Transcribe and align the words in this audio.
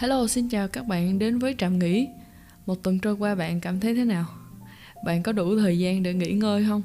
Hello, 0.00 0.26
xin 0.26 0.48
chào 0.48 0.68
các 0.68 0.86
bạn 0.86 1.18
đến 1.18 1.38
với 1.38 1.54
Trạm 1.58 1.78
Nghỉ 1.78 2.08
Một 2.66 2.82
tuần 2.82 2.98
trôi 2.98 3.14
qua 3.14 3.34
bạn 3.34 3.60
cảm 3.60 3.80
thấy 3.80 3.94
thế 3.94 4.04
nào? 4.04 4.24
Bạn 5.04 5.22
có 5.22 5.32
đủ 5.32 5.58
thời 5.58 5.78
gian 5.78 6.02
để 6.02 6.14
nghỉ 6.14 6.32
ngơi 6.32 6.64
không? 6.68 6.82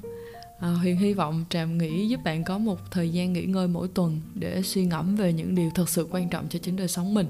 À, 0.60 0.70
Huyền 0.70 0.98
hy 0.98 1.14
vọng 1.14 1.46
Trạm 1.50 1.78
Nghỉ 1.78 2.08
giúp 2.08 2.20
bạn 2.24 2.44
có 2.44 2.58
một 2.58 2.92
thời 2.92 3.10
gian 3.10 3.34
nghỉ 3.34 3.46
ngơi 3.46 3.68
mỗi 3.68 3.88
tuần 3.88 4.22
Để 4.34 4.62
suy 4.62 4.86
ngẫm 4.86 5.16
về 5.16 5.34
những 5.34 5.56
điều 5.56 5.70
thật 5.76 5.90
sự 5.90 6.08
quan 6.12 6.30
trọng 6.30 6.46
cho 6.50 6.60
chính 6.60 6.76
đời 6.76 6.88
sống 6.88 7.14
mình 7.14 7.28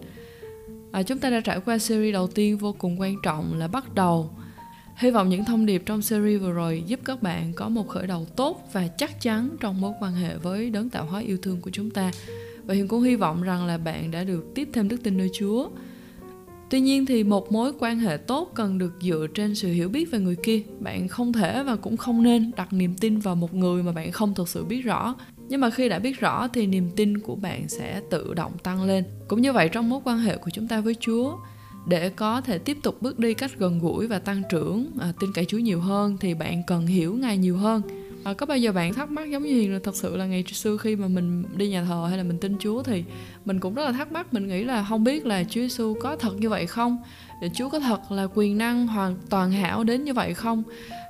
à, 0.92 1.04
Chúng 1.04 1.20
ta 1.20 1.30
đã 1.30 1.40
trải 1.40 1.60
qua 1.60 1.78
series 1.78 2.14
đầu 2.14 2.28
tiên 2.28 2.58
vô 2.58 2.76
cùng 2.78 3.00
quan 3.00 3.16
trọng 3.24 3.60
là 3.60 3.68
bắt 3.68 3.96
đầu 3.96 4.30
Hy 4.96 5.12
vọng 5.12 5.30
những 5.30 5.46
thông 5.46 5.66
điệp 5.66 5.84
trong 5.86 6.02
series 6.02 6.42
vừa 6.42 6.52
rồi 6.52 6.84
giúp 6.88 7.00
các 7.06 7.22
bạn 7.22 7.54
có 7.54 7.70
một 7.70 7.88
khởi 7.88 8.08
đầu 8.08 8.26
tốt 8.36 8.70
và 8.74 8.88
chắc 8.88 9.22
chắn 9.22 9.50
trong 9.60 9.82
mối 9.82 9.94
quan 10.00 10.14
hệ 10.14 10.38
với 10.38 10.70
đấng 10.70 10.90
tạo 10.90 11.06
hóa 11.06 11.22
yêu 11.22 11.38
thương 11.42 11.62
của 11.62 11.70
chúng 11.74 11.92
ta 11.92 12.12
và 12.66 12.74
Hiền 12.74 12.88
cũng 12.88 13.02
hy 13.02 13.16
vọng 13.16 13.44
rằng 13.44 13.66
là 13.66 13.78
bạn 13.78 14.12
đã 14.12 14.24
được 14.24 14.46
tiếp 14.56 14.70
thêm 14.74 14.88
đức 14.88 14.98
tin 15.04 15.18
nơi 15.18 15.30
Chúa. 15.34 15.70
Tuy 16.70 16.80
nhiên 16.80 17.06
thì 17.06 17.24
một 17.24 17.52
mối 17.52 17.72
quan 17.80 18.00
hệ 18.00 18.18
tốt 18.18 18.52
cần 18.56 18.78
được 18.78 18.94
dựa 19.02 19.28
trên 19.34 19.56
sự 19.56 19.68
hiểu 19.68 19.90
biết 19.90 20.12
về 20.12 20.20
người 20.20 20.36
kia. 20.36 20.62
Bạn 20.80 21.08
không 21.08 21.34
thể 21.34 21.64
và 21.64 21.76
cũng 21.76 21.98
không 21.98 22.24
nên 22.24 22.52
đặt 22.58 22.74
niềm 22.74 22.96
tin 22.96 23.20
vào 23.20 23.36
một 23.36 23.54
người 23.54 23.84
mà 23.84 23.92
bạn 23.92 24.12
không 24.12 24.34
thực 24.36 24.50
sự 24.50 24.66
biết 24.66 24.82
rõ. 24.82 25.16
Nhưng 25.50 25.62
mà 25.62 25.70
khi 25.70 25.90
đã 25.90 26.00
biết 26.00 26.20
rõ 26.20 26.48
thì 26.48 26.68
niềm 26.68 26.90
tin 26.96 27.18
của 27.18 27.36
bạn 27.36 27.70
sẽ 27.70 28.02
tự 28.10 28.34
động 28.34 28.52
tăng 28.64 28.84
lên. 28.84 29.04
Cũng 29.28 29.42
như 29.42 29.54
vậy 29.54 29.70
trong 29.70 29.90
mối 29.90 30.02
quan 30.04 30.18
hệ 30.18 30.38
của 30.38 30.50
chúng 30.50 30.68
ta 30.68 30.82
với 30.82 30.96
Chúa, 31.00 31.38
để 31.88 32.10
có 32.10 32.42
thể 32.42 32.58
tiếp 32.58 32.78
tục 32.84 33.02
bước 33.02 33.20
đi 33.20 33.34
cách 33.34 33.52
gần 33.58 33.80
gũi 33.80 34.08
và 34.08 34.20
tăng 34.20 34.42
trưởng, 34.50 34.92
à, 35.00 35.14
tin 35.20 35.34
cậy 35.34 35.46
Chúa 35.46 35.58
nhiều 35.58 35.80
hơn 35.80 36.18
thì 36.20 36.34
bạn 36.34 36.64
cần 36.68 36.88
hiểu 36.88 37.16
Ngài 37.16 37.38
nhiều 37.38 37.58
hơn 37.58 37.82
à, 38.26 38.34
có 38.34 38.46
bao 38.46 38.58
giờ 38.58 38.72
bạn 38.72 38.94
thắc 38.94 39.12
mắc 39.12 39.32
giống 39.32 39.44
như 39.44 39.50
hiền 39.50 39.74
là 39.74 39.80
thật 39.84 39.96
sự 39.96 40.18
là 40.18 40.26
ngày 40.26 40.44
xưa 40.44 40.78
khi 40.78 40.96
mà 40.96 41.08
mình 41.08 41.44
đi 41.56 41.70
nhà 41.70 41.84
thờ 41.84 42.06
hay 42.10 42.18
là 42.18 42.24
mình 42.24 42.38
tin 42.38 42.58
chúa 42.60 42.84
thì 42.84 43.04
mình 43.46 43.60
cũng 43.60 43.76
rất 43.76 43.86
là 43.86 43.92
thắc 43.92 44.12
mắc 44.12 44.34
mình 44.34 44.48
nghĩ 44.48 44.64
là 44.64 44.86
không 44.90 45.04
biết 45.04 45.26
là 45.26 45.44
chúa 45.44 45.62
giêsu 45.62 45.96
có 46.02 46.16
thật 46.16 46.38
như 46.38 46.50
vậy 46.50 46.68
không? 46.68 46.98
Để 47.42 47.50
chúa 47.56 47.70
có 47.70 47.80
thật 47.80 48.12
là 48.12 48.28
quyền 48.36 48.58
năng 48.58 48.88
hoàn 48.88 49.16
toàn 49.30 49.52
hảo 49.52 49.84
đến 49.84 50.04
như 50.04 50.14
vậy 50.14 50.34
không? 50.34 50.64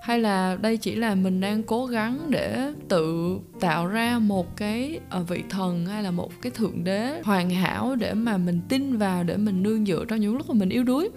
Hay 0.04 0.20
là 0.20 0.58
đây 0.62 0.78
chỉ 0.78 0.96
là 0.96 1.16
mình 1.16 1.42
đang 1.42 1.64
cố 1.64 1.86
gắng 1.86 2.20
để 2.30 2.74
tự 2.88 3.38
tạo 3.60 3.88
ra 3.88 4.20
một 4.20 4.58
cái 4.58 5.00
ờ, 5.10 5.24
vị 5.24 5.44
thần 5.50 5.86
hay 5.86 6.04
là 6.04 6.12
một 6.12 6.32
cái 6.42 6.52
thượng 6.52 6.84
đế 6.84 7.22
hoàn 7.24 7.50
hảo 7.50 7.96
để 7.96 8.14
mà 8.14 8.38
mình 8.38 8.62
tin 8.70 8.98
vào 8.98 9.24
để 9.24 9.38
mình 9.38 9.64
nương 9.64 9.86
dựa 9.86 10.06
trong 10.08 10.20
những 10.20 10.38
lúc 10.38 10.50
mà 10.50 10.56
mình 10.60 10.70
yếu 10.70 10.84
đuối? 10.84 11.10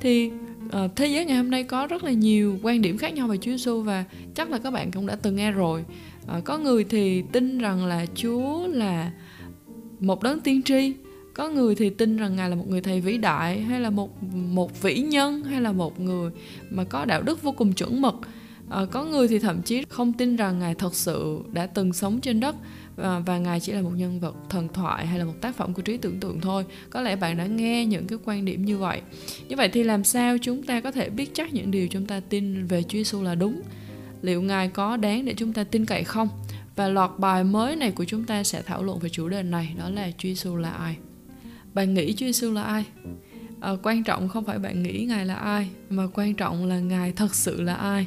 Thì 0.00 0.30
uh, 0.68 0.96
thế 0.96 1.06
giới 1.06 1.24
ngày 1.24 1.36
hôm 1.36 1.50
nay 1.50 1.62
có 1.62 1.86
rất 1.86 2.04
là 2.04 2.12
nhiều 2.12 2.58
quan 2.62 2.82
điểm 2.82 2.98
khác 2.98 3.14
nhau 3.14 3.28
về 3.28 3.36
Chúa 3.36 3.50
Giêsu 3.50 3.82
và 3.82 4.04
chắc 4.34 4.50
là 4.50 4.58
các 4.58 4.70
bạn 4.70 4.90
cũng 4.90 5.06
đã 5.06 5.16
từng 5.16 5.36
nghe 5.36 5.50
rồi. 5.50 5.84
Uh, 6.38 6.44
có 6.44 6.58
người 6.58 6.84
thì 6.84 7.22
tin 7.32 7.58
rằng 7.58 7.84
là 7.84 8.06
Chúa 8.14 8.66
là 8.66 9.12
một 10.00 10.22
đấng 10.22 10.40
tiên 10.40 10.62
tri, 10.62 10.92
có 11.34 11.48
người 11.48 11.74
thì 11.74 11.90
tin 11.90 12.16
rằng 12.16 12.36
ngài 12.36 12.50
là 12.50 12.56
một 12.56 12.68
người 12.68 12.80
thầy 12.80 13.00
vĩ 13.00 13.18
đại 13.18 13.60
hay 13.60 13.80
là 13.80 13.90
một 13.90 14.22
một 14.32 14.82
vĩ 14.82 14.98
nhân 14.98 15.42
hay 15.42 15.60
là 15.60 15.72
một 15.72 16.00
người 16.00 16.30
mà 16.70 16.84
có 16.84 17.04
đạo 17.04 17.22
đức 17.22 17.42
vô 17.42 17.52
cùng 17.52 17.72
chuẩn 17.72 18.02
mực. 18.02 18.14
À, 18.70 18.80
có 18.90 19.04
người 19.04 19.28
thì 19.28 19.38
thậm 19.38 19.62
chí 19.62 19.82
không 19.88 20.12
tin 20.12 20.36
rằng 20.36 20.58
ngài 20.58 20.74
thật 20.74 20.94
sự 20.94 21.38
đã 21.52 21.66
từng 21.66 21.92
sống 21.92 22.20
trên 22.20 22.40
đất 22.40 22.56
và, 22.98 23.18
và 23.18 23.38
ngài 23.38 23.60
chỉ 23.60 23.72
là 23.72 23.82
một 23.82 23.92
nhân 23.96 24.20
vật 24.20 24.36
thần 24.48 24.68
thoại 24.68 25.06
hay 25.06 25.18
là 25.18 25.24
một 25.24 25.34
tác 25.40 25.56
phẩm 25.56 25.74
của 25.74 25.82
trí 25.82 25.96
tưởng 25.96 26.20
tượng 26.20 26.40
thôi. 26.40 26.64
Có 26.90 27.00
lẽ 27.00 27.16
bạn 27.16 27.36
đã 27.36 27.46
nghe 27.46 27.86
những 27.86 28.06
cái 28.06 28.18
quan 28.24 28.44
điểm 28.44 28.64
như 28.64 28.78
vậy. 28.78 29.00
Như 29.48 29.56
vậy 29.56 29.68
thì 29.68 29.82
làm 29.82 30.04
sao 30.04 30.36
chúng 30.38 30.62
ta 30.62 30.80
có 30.80 30.90
thể 30.90 31.10
biết 31.10 31.30
chắc 31.34 31.54
những 31.54 31.70
điều 31.70 31.88
chúng 31.88 32.06
ta 32.06 32.20
tin 32.20 32.66
về 32.66 32.82
Chúa 32.82 32.98
Giêsu 32.98 33.22
là 33.22 33.34
đúng? 33.34 33.62
Liệu 34.22 34.42
ngài 34.42 34.68
có 34.68 34.96
đáng 34.96 35.24
để 35.24 35.34
chúng 35.36 35.52
ta 35.52 35.64
tin 35.64 35.86
cậy 35.86 36.04
không? 36.04 36.28
Và 36.76 36.88
loạt 36.88 37.10
bài 37.18 37.44
mới 37.44 37.76
này 37.76 37.90
của 37.90 38.04
chúng 38.04 38.24
ta 38.24 38.44
sẽ 38.44 38.62
thảo 38.62 38.82
luận 38.82 38.98
về 38.98 39.08
chủ 39.08 39.28
đề 39.28 39.42
này 39.42 39.74
đó 39.78 39.88
là 39.88 40.10
Chúa 40.10 40.28
Giêsu 40.28 40.56
là 40.56 40.70
ai? 40.70 40.96
Bạn 41.74 41.94
nghĩ 41.94 42.12
Chúa 42.12 42.26
Giêsu 42.26 42.52
là 42.52 42.62
ai? 42.62 42.84
À, 43.60 43.72
quan 43.82 44.04
trọng 44.04 44.28
không 44.28 44.44
phải 44.44 44.58
bạn 44.58 44.82
nghĩ 44.82 45.04
ngài 45.08 45.26
là 45.26 45.34
ai 45.34 45.68
mà 45.90 46.06
quan 46.14 46.34
trọng 46.34 46.66
là 46.66 46.78
ngài 46.78 47.12
thật 47.12 47.34
sự 47.34 47.62
là 47.62 47.74
ai 47.74 48.06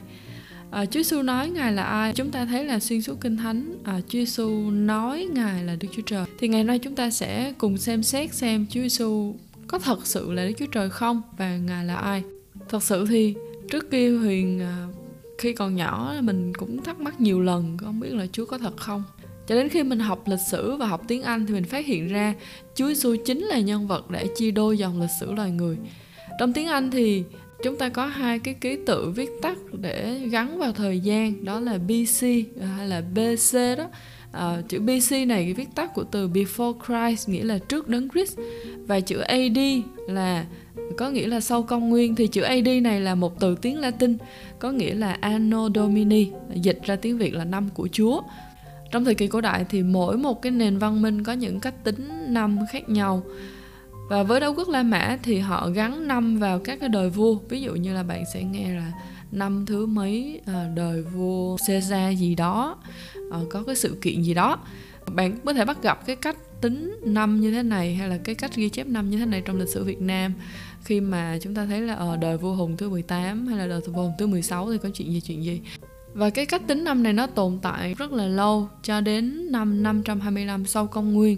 à, 0.72 0.86
Chúa 0.86 1.00
Giêsu 1.00 1.22
nói 1.22 1.50
ngài 1.50 1.74
là 1.74 1.84
ai? 1.84 2.14
Chúng 2.14 2.32
ta 2.32 2.46
thấy 2.46 2.66
là 2.66 2.80
xuyên 2.80 3.02
suốt 3.02 3.22
kinh 3.22 3.38
thánh 3.38 3.74
à, 3.84 4.02
Chúa 4.08 4.20
Giêsu 4.20 4.72
nói 4.72 5.28
ngài 5.34 5.64
là 5.64 5.76
Đức 5.76 5.88
Chúa 5.96 6.02
Trời. 6.06 6.26
Thì 6.40 6.48
ngày 6.48 6.64
nay 6.64 6.80
chúng 6.80 6.96
ta 6.96 7.10
sẽ 7.10 7.54
cùng 7.58 7.78
xem 7.78 8.04
xét 8.04 8.34
xem 8.34 8.66
Chúa 8.70 8.82
Giêsu 8.82 9.36
có 9.68 9.80
thật 9.80 10.00
sự 10.08 10.32
là 10.32 10.46
Đức 10.46 10.54
Chúa 10.58 10.66
Trời 10.66 10.90
không 10.90 11.22
và 11.38 11.58
ngài 11.58 11.86
là 11.86 11.96
ai. 11.96 12.24
Thật 12.70 12.84
sự 12.84 13.06
thì 13.10 13.36
trước 13.70 13.92
kia 13.92 14.18
Huyền 14.18 14.60
à, 14.60 14.88
khi 15.38 15.54
còn 15.54 15.76
nhỏ 15.76 16.14
mình 16.22 16.54
cũng 16.54 16.84
thắc 16.84 17.00
mắc 17.00 17.22
nhiều 17.22 17.42
lần 17.42 17.78
không 17.78 18.00
biết 18.00 18.14
là 18.14 18.26
Chúa 18.32 18.46
có 18.46 18.58
thật 18.58 18.78
không. 18.78 19.04
Cho 19.48 19.56
đến 19.56 19.70
khi 19.70 19.84
mình 19.84 20.00
học 20.00 20.24
lịch 20.28 20.40
sử 20.52 20.76
và 20.76 20.86
học 20.86 21.02
tiếng 21.08 21.22
Anh 21.24 21.46
thì 21.46 21.54
mình 21.54 21.64
phát 21.64 21.86
hiện 21.86 22.08
ra 22.08 22.34
Chúa 22.76 22.88
Giêsu 22.88 23.16
chính 23.26 23.40
là 23.40 23.60
nhân 23.60 23.88
vật 23.88 24.12
để 24.12 24.28
chia 24.36 24.52
đôi 24.52 24.78
dòng 24.78 25.02
lịch 25.02 25.10
sử 25.20 25.32
loài 25.32 25.52
người. 25.52 25.78
Trong 26.40 26.54
tiếng 26.54 26.68
Anh 26.68 26.92
thì 26.92 27.24
chúng 27.64 27.78
ta 27.78 27.90
có 27.90 28.06
hai 28.06 28.40
cái 28.40 28.54
ký 28.54 28.78
tự 28.86 29.10
viết 29.10 29.30
tắt 29.42 29.58
để 29.72 30.20
gắn 30.32 30.60
vào 30.60 30.72
thời 30.72 31.00
gian 31.00 31.46
đó 31.46 31.60
là 31.60 31.78
BC 31.78 32.26
à, 32.62 32.68
hay 32.78 32.88
là 32.88 33.02
BC 33.02 33.58
đó. 33.78 33.88
À, 34.32 34.62
chữ 34.68 34.80
BC 34.80 35.28
này 35.28 35.54
viết 35.54 35.76
tắt 35.76 35.94
của 35.94 36.04
từ 36.04 36.28
before 36.28 36.74
Christ 36.88 37.30
nghĩa 37.30 37.44
là 37.44 37.58
trước 37.58 37.88
đấng 37.88 38.10
Christ. 38.10 38.40
Và 38.88 39.00
chữ 39.00 39.20
AD 39.20 39.58
là 40.08 40.46
có 40.98 41.10
nghĩa 41.10 41.28
là 41.28 41.40
sau 41.40 41.64
công 41.64 41.90
nguyên 41.90 42.16
thì 42.16 42.28
chữ 42.28 42.42
AD 42.42 42.68
này 42.82 43.02
là 43.02 43.16
một 43.16 43.40
từ 43.40 43.56
tiếng 43.62 43.80
Latin 43.80 44.18
có 44.60 44.72
nghĩa 44.72 44.94
là 44.94 45.18
Anno 45.22 45.70
Domini 45.76 46.32
dịch 46.54 46.80
ra 46.84 46.96
tiếng 46.96 47.18
Việt 47.18 47.34
là 47.34 47.44
năm 47.44 47.70
của 47.74 47.88
Chúa. 47.92 48.22
Trong 48.92 49.06
thời 49.06 49.16
kỳ 49.16 49.28
cổ 49.28 49.42
đại 49.42 49.66
thì 49.70 49.84
mỗi 49.84 50.18
một 50.18 50.42
cái 50.42 50.52
nền 50.52 50.78
văn 50.78 51.02
minh 51.02 51.24
có 51.24 51.34
những 51.34 51.60
cách 51.60 51.84
tính 51.84 52.10
năm 52.28 52.60
khác 52.72 52.90
nhau 52.90 53.24
và 54.12 54.24
với 54.24 54.40
đế 54.40 54.48
quốc 54.48 54.70
La 54.70 54.84
Mã 54.84 55.18
thì 55.24 55.40
họ 55.40 55.70
gắn 55.70 56.08
năm 56.08 56.38
vào 56.40 56.60
các 56.60 56.80
cái 56.80 56.90
đời 56.90 57.10
vua. 57.10 57.36
Ví 57.50 57.62
dụ 57.62 57.76
như 57.76 57.94
là 57.94 58.04
bạn 58.04 58.24
sẽ 58.34 58.44
nghe 58.44 58.74
là 58.74 58.92
năm 59.32 59.66
thứ 59.66 59.86
mấy 59.86 60.42
ờ, 60.46 60.68
đời 60.76 61.02
vua 61.02 61.58
Caesar 61.68 62.20
gì 62.20 62.36
đó. 62.36 62.78
Ờ, 63.32 63.46
có 63.50 63.64
cái 63.64 63.76
sự 63.76 63.98
kiện 64.02 64.24
gì 64.24 64.34
đó. 64.34 64.60
Bạn 65.16 65.38
có 65.46 65.54
thể 65.54 65.66
bắt 65.66 65.84
gặp 65.84 66.06
cái 66.06 66.16
cách 66.16 66.38
tính 66.62 67.00
năm 67.04 67.42
như 67.42 67.52
thế 67.52 67.64
này 67.64 67.96
hay 67.96 68.10
là 68.10 68.18
cái 68.18 68.36
cách 68.36 68.56
ghi 68.56 68.70
chép 68.70 68.88
năm 68.88 69.10
như 69.10 69.18
thế 69.18 69.26
này 69.26 69.42
trong 69.46 69.60
lịch 69.60 69.70
sử 69.70 69.84
Việt 69.84 70.02
Nam. 70.02 70.34
Khi 70.84 71.02
mà 71.02 71.38
chúng 71.42 71.56
ta 71.56 71.66
thấy 71.66 71.82
là 71.82 71.94
ở 71.94 72.18
đời 72.18 72.38
vua 72.38 72.54
Hùng 72.54 72.78
thứ 72.78 72.90
18 72.90 73.48
hay 73.48 73.58
là 73.58 73.68
đời 73.68 73.82
vua 73.82 74.02
Hùng 74.02 74.14
thứ 74.18 74.28
16 74.28 74.72
thì 74.72 74.78
có 74.78 74.90
chuyện 74.94 75.12
gì 75.12 75.22
chuyện 75.22 75.44
gì. 75.44 75.62
Và 76.14 76.30
cái 76.30 76.46
cách 76.46 76.62
tính 76.68 76.84
năm 76.84 77.04
này 77.04 77.14
nó 77.14 77.28
tồn 77.28 77.60
tại 77.62 77.94
rất 77.94 78.12
là 78.12 78.28
lâu, 78.28 78.70
cho 78.84 79.02
đến 79.02 79.52
năm 79.52 79.84
525 79.84 80.66
sau 80.66 80.88
công 80.88 81.14
nguyên. 81.14 81.38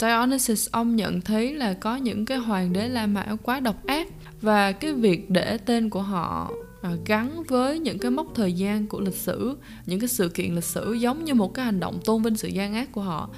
Dionysus 0.00 0.68
ông 0.70 0.96
nhận 0.96 1.20
thấy 1.20 1.54
là 1.54 1.74
có 1.74 1.96
những 1.96 2.24
cái 2.24 2.38
hoàng 2.38 2.72
đế 2.72 2.88
La 2.88 3.06
Mã 3.06 3.26
quá 3.42 3.60
độc 3.60 3.86
ác 3.86 4.08
và 4.42 4.72
cái 4.72 4.92
việc 4.92 5.30
để 5.30 5.58
tên 5.58 5.90
của 5.90 6.02
họ 6.02 6.50
à, 6.82 6.90
gắn 7.06 7.42
với 7.48 7.78
những 7.78 7.98
cái 7.98 8.10
mốc 8.10 8.26
thời 8.34 8.52
gian 8.52 8.86
của 8.86 9.00
lịch 9.00 9.14
sử, 9.14 9.56
những 9.86 10.00
cái 10.00 10.08
sự 10.08 10.28
kiện 10.28 10.54
lịch 10.54 10.64
sử 10.64 10.92
giống 10.92 11.24
như 11.24 11.34
một 11.34 11.54
cái 11.54 11.64
hành 11.64 11.80
động 11.80 11.98
tôn 12.04 12.22
vinh 12.22 12.36
sự 12.36 12.48
gian 12.48 12.74
ác 12.74 12.92
của 12.92 13.00
họ. 13.00 13.30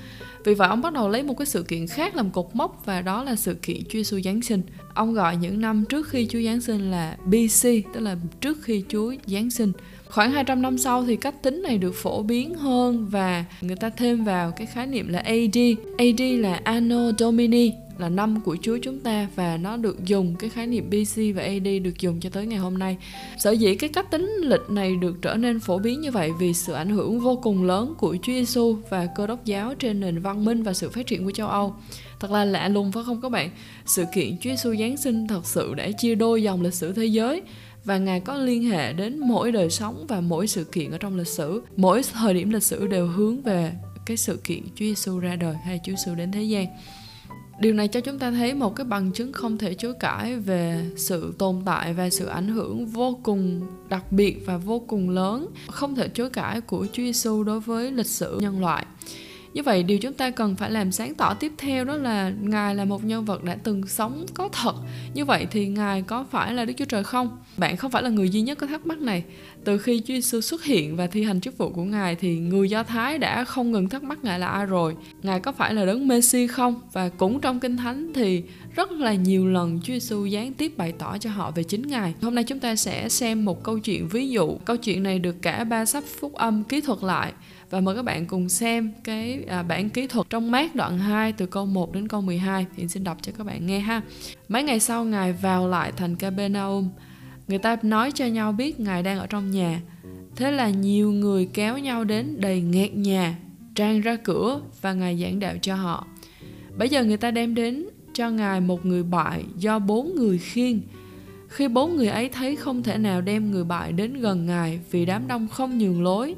Vì 0.46 0.54
vậy 0.54 0.68
ông 0.68 0.82
bắt 0.82 0.92
đầu 0.92 1.08
lấy 1.08 1.22
một 1.22 1.34
cái 1.38 1.46
sự 1.46 1.62
kiện 1.62 1.86
khác 1.86 2.16
làm 2.16 2.30
cột 2.30 2.46
mốc 2.52 2.82
và 2.84 3.02
đó 3.02 3.24
là 3.24 3.36
sự 3.36 3.54
kiện 3.54 3.76
Chúa 3.84 3.98
Giêsu 3.98 4.20
Giáng 4.20 4.42
sinh. 4.42 4.62
Ông 4.94 5.14
gọi 5.14 5.36
những 5.36 5.60
năm 5.60 5.84
trước 5.88 6.08
khi 6.08 6.26
Chúa 6.30 6.40
Giáng 6.40 6.60
sinh 6.60 6.90
là 6.90 7.16
BC, 7.24 7.68
tức 7.94 8.00
là 8.00 8.16
trước 8.40 8.58
khi 8.62 8.84
Chúa 8.88 9.14
Giáng 9.26 9.50
sinh. 9.50 9.72
Khoảng 10.08 10.32
200 10.32 10.62
năm 10.62 10.78
sau 10.78 11.04
thì 11.04 11.16
cách 11.16 11.42
tính 11.42 11.62
này 11.62 11.78
được 11.78 11.94
phổ 11.94 12.22
biến 12.22 12.54
hơn 12.54 13.06
và 13.10 13.44
người 13.60 13.76
ta 13.76 13.90
thêm 13.90 14.24
vào 14.24 14.50
cái 14.50 14.66
khái 14.66 14.86
niệm 14.86 15.08
là 15.08 15.18
AD. 15.18 15.58
AD 15.98 16.20
là 16.20 16.60
Anno 16.64 17.12
Domini 17.18 17.72
là 17.98 18.08
năm 18.08 18.40
của 18.40 18.56
Chúa 18.62 18.78
chúng 18.82 19.00
ta 19.00 19.28
và 19.34 19.56
nó 19.56 19.76
được 19.76 20.04
dùng 20.04 20.36
cái 20.38 20.50
khái 20.50 20.66
niệm 20.66 20.90
BC 20.90 21.20
và 21.34 21.42
AD 21.42 21.66
được 21.82 22.00
dùng 22.00 22.20
cho 22.20 22.30
tới 22.30 22.46
ngày 22.46 22.58
hôm 22.58 22.78
nay. 22.78 22.96
Sở 23.38 23.50
dĩ 23.50 23.74
cái 23.74 23.90
cách 23.90 24.10
tính 24.10 24.30
lịch 24.40 24.70
này 24.70 24.96
được 24.96 25.22
trở 25.22 25.34
nên 25.34 25.60
phổ 25.60 25.78
biến 25.78 26.00
như 26.00 26.10
vậy 26.10 26.30
vì 26.38 26.54
sự 26.54 26.72
ảnh 26.72 26.90
hưởng 26.90 27.20
vô 27.20 27.40
cùng 27.42 27.64
lớn 27.64 27.94
của 27.98 28.16
Chúa 28.22 28.32
Giêsu 28.32 28.76
và 28.90 29.06
cơ 29.06 29.26
đốc 29.26 29.44
giáo 29.44 29.74
trên 29.74 30.00
nền 30.00 30.18
văn 30.18 30.44
minh 30.44 30.62
và 30.62 30.72
sự 30.72 30.90
phát 30.90 31.06
triển 31.06 31.24
của 31.24 31.30
châu 31.30 31.48
Âu. 31.48 31.74
Thật 32.20 32.30
là 32.30 32.44
lạ 32.44 32.68
lùng 32.68 32.92
phải 32.92 33.02
không 33.06 33.20
các 33.20 33.28
bạn? 33.28 33.50
Sự 33.86 34.04
kiện 34.14 34.38
Chúa 34.40 34.50
Giêsu 34.50 34.76
Giáng 34.76 34.96
sinh 34.96 35.28
thật 35.28 35.46
sự 35.46 35.74
đã 35.74 35.90
chia 35.90 36.14
đôi 36.14 36.42
dòng 36.42 36.62
lịch 36.62 36.74
sử 36.74 36.92
thế 36.92 37.04
giới 37.04 37.42
và 37.84 37.98
ngài 37.98 38.20
có 38.20 38.34
liên 38.34 38.64
hệ 38.64 38.92
đến 38.92 39.18
mỗi 39.18 39.52
đời 39.52 39.70
sống 39.70 40.04
và 40.08 40.20
mỗi 40.20 40.46
sự 40.46 40.64
kiện 40.64 40.90
ở 40.90 40.98
trong 40.98 41.16
lịch 41.16 41.28
sử 41.28 41.62
mỗi 41.76 42.02
thời 42.12 42.34
điểm 42.34 42.50
lịch 42.50 42.62
sử 42.62 42.86
đều 42.86 43.06
hướng 43.06 43.42
về 43.42 43.72
cái 44.06 44.16
sự 44.16 44.40
kiện 44.44 44.62
Chúa 44.62 44.84
Giêsu 44.84 45.18
ra 45.18 45.36
đời 45.36 45.54
hay 45.64 45.80
Chúa 45.84 45.92
Giêsu 45.92 46.14
đến 46.14 46.32
thế 46.32 46.42
gian 46.42 46.66
điều 47.58 47.74
này 47.74 47.88
cho 47.88 48.00
chúng 48.00 48.18
ta 48.18 48.30
thấy 48.30 48.54
một 48.54 48.76
cái 48.76 48.84
bằng 48.84 49.12
chứng 49.12 49.32
không 49.32 49.58
thể 49.58 49.74
chối 49.74 49.94
cãi 50.00 50.36
về 50.36 50.84
sự 50.96 51.34
tồn 51.38 51.62
tại 51.64 51.94
và 51.94 52.10
sự 52.10 52.26
ảnh 52.26 52.48
hưởng 52.48 52.86
vô 52.86 53.18
cùng 53.22 53.62
đặc 53.88 54.12
biệt 54.12 54.46
và 54.46 54.56
vô 54.56 54.78
cùng 54.78 55.10
lớn, 55.10 55.48
không 55.66 55.94
thể 55.94 56.08
chối 56.08 56.30
cãi 56.30 56.60
của 56.60 56.86
Chúa 56.92 57.02
Giêsu 57.02 57.42
đối 57.42 57.60
với 57.60 57.92
lịch 57.92 58.06
sử 58.06 58.38
nhân 58.40 58.60
loại 58.60 58.86
như 59.56 59.62
vậy, 59.62 59.82
điều 59.82 59.98
chúng 59.98 60.12
ta 60.12 60.30
cần 60.30 60.56
phải 60.56 60.70
làm 60.70 60.92
sáng 60.92 61.14
tỏ 61.14 61.34
tiếp 61.34 61.52
theo 61.58 61.84
đó 61.84 61.96
là 61.96 62.32
ngài 62.40 62.74
là 62.74 62.84
một 62.84 63.04
nhân 63.04 63.24
vật 63.24 63.44
đã 63.44 63.56
từng 63.62 63.86
sống 63.86 64.26
có 64.34 64.48
thật. 64.48 64.74
Như 65.14 65.24
vậy 65.24 65.46
thì 65.50 65.68
ngài 65.68 66.02
có 66.02 66.24
phải 66.30 66.54
là 66.54 66.64
đức 66.64 66.72
chúa 66.76 66.84
trời 66.84 67.04
không? 67.04 67.38
Bạn 67.56 67.76
không 67.76 67.90
phải 67.90 68.02
là 68.02 68.08
người 68.08 68.30
duy 68.30 68.40
nhất 68.40 68.58
có 68.58 68.66
thắc 68.66 68.86
mắc 68.86 68.98
này. 68.98 69.24
Từ 69.64 69.78
khi 69.78 70.00
chúa 70.00 70.14
giêsu 70.14 70.40
xuất 70.40 70.64
hiện 70.64 70.96
và 70.96 71.06
thi 71.06 71.22
hành 71.22 71.40
chức 71.40 71.58
vụ 71.58 71.70
của 71.70 71.84
ngài 71.84 72.14
thì 72.14 72.38
người 72.38 72.70
do 72.70 72.82
thái 72.82 73.18
đã 73.18 73.44
không 73.44 73.72
ngừng 73.72 73.88
thắc 73.88 74.02
mắc 74.02 74.24
ngài 74.24 74.38
là 74.38 74.46
ai 74.46 74.66
rồi. 74.66 74.94
Ngài 75.22 75.40
có 75.40 75.52
phải 75.52 75.74
là 75.74 75.84
đấng 75.84 76.08
messi 76.08 76.46
không? 76.46 76.80
Và 76.92 77.08
cũng 77.08 77.40
trong 77.40 77.60
kinh 77.60 77.76
thánh 77.76 78.12
thì 78.14 78.42
rất 78.74 78.90
là 78.90 79.14
nhiều 79.14 79.46
lần 79.46 79.80
Chúa 79.84 79.92
Giêsu 79.92 80.24
gián 80.24 80.52
tiếp 80.52 80.72
bày 80.76 80.92
tỏ 80.92 81.18
cho 81.18 81.30
họ 81.30 81.50
về 81.50 81.62
chính 81.62 81.82
Ngài. 81.82 82.14
Hôm 82.22 82.34
nay 82.34 82.44
chúng 82.44 82.60
ta 82.60 82.76
sẽ 82.76 83.08
xem 83.08 83.44
một 83.44 83.62
câu 83.62 83.78
chuyện 83.78 84.08
ví 84.08 84.28
dụ. 84.28 84.58
Câu 84.64 84.76
chuyện 84.76 85.02
này 85.02 85.18
được 85.18 85.36
cả 85.42 85.64
ba 85.64 85.84
sách 85.84 86.04
phúc 86.20 86.34
âm 86.34 86.64
ký 86.64 86.80
thuật 86.80 87.02
lại 87.02 87.32
và 87.70 87.80
mời 87.80 87.96
các 87.96 88.02
bạn 88.02 88.26
cùng 88.26 88.48
xem 88.48 88.92
cái 89.04 89.44
à, 89.48 89.62
bản 89.62 89.90
kỹ 89.90 90.06
thuật 90.06 90.26
trong 90.30 90.50
mát 90.50 90.74
đoạn 90.74 90.98
2 90.98 91.32
từ 91.32 91.46
câu 91.46 91.66
1 91.66 91.92
đến 91.92 92.08
câu 92.08 92.20
12 92.20 92.66
thì 92.76 92.88
xin 92.88 93.04
đọc 93.04 93.18
cho 93.22 93.32
các 93.38 93.46
bạn 93.46 93.66
nghe 93.66 93.80
ha. 93.80 94.02
Mấy 94.48 94.62
ngày 94.62 94.80
sau 94.80 95.04
Ngài 95.04 95.32
vào 95.32 95.68
lại 95.68 95.92
thành 95.96 96.16
Capernaum. 96.16 96.88
Người 97.48 97.58
ta 97.58 97.76
nói 97.82 98.12
cho 98.12 98.26
nhau 98.26 98.52
biết 98.52 98.80
Ngài 98.80 99.02
đang 99.02 99.18
ở 99.18 99.26
trong 99.26 99.50
nhà. 99.50 99.80
Thế 100.36 100.50
là 100.50 100.70
nhiều 100.70 101.12
người 101.12 101.48
kéo 101.52 101.78
nhau 101.78 102.04
đến 102.04 102.40
đầy 102.40 102.60
nghẹt 102.60 102.94
nhà, 102.94 103.36
trang 103.74 104.00
ra 104.00 104.16
cửa 104.16 104.60
và 104.80 104.92
Ngài 104.92 105.18
giảng 105.18 105.40
đạo 105.40 105.54
cho 105.62 105.74
họ. 105.74 106.06
Bây 106.78 106.88
giờ 106.88 107.04
người 107.04 107.16
ta 107.16 107.30
đem 107.30 107.54
đến 107.54 107.86
cho 108.12 108.30
Ngài 108.30 108.60
một 108.60 108.86
người 108.86 109.02
bại 109.02 109.44
do 109.58 109.78
bốn 109.78 110.14
người 110.14 110.38
khiêng. 110.38 110.80
Khi 111.48 111.68
bốn 111.68 111.96
người 111.96 112.08
ấy 112.08 112.28
thấy 112.28 112.56
không 112.56 112.82
thể 112.82 112.98
nào 112.98 113.20
đem 113.20 113.50
người 113.50 113.64
bại 113.64 113.92
đến 113.92 114.14
gần 114.14 114.46
Ngài 114.46 114.80
vì 114.90 115.06
đám 115.06 115.28
đông 115.28 115.48
không 115.48 115.78
nhường 115.78 116.02
lối, 116.02 116.34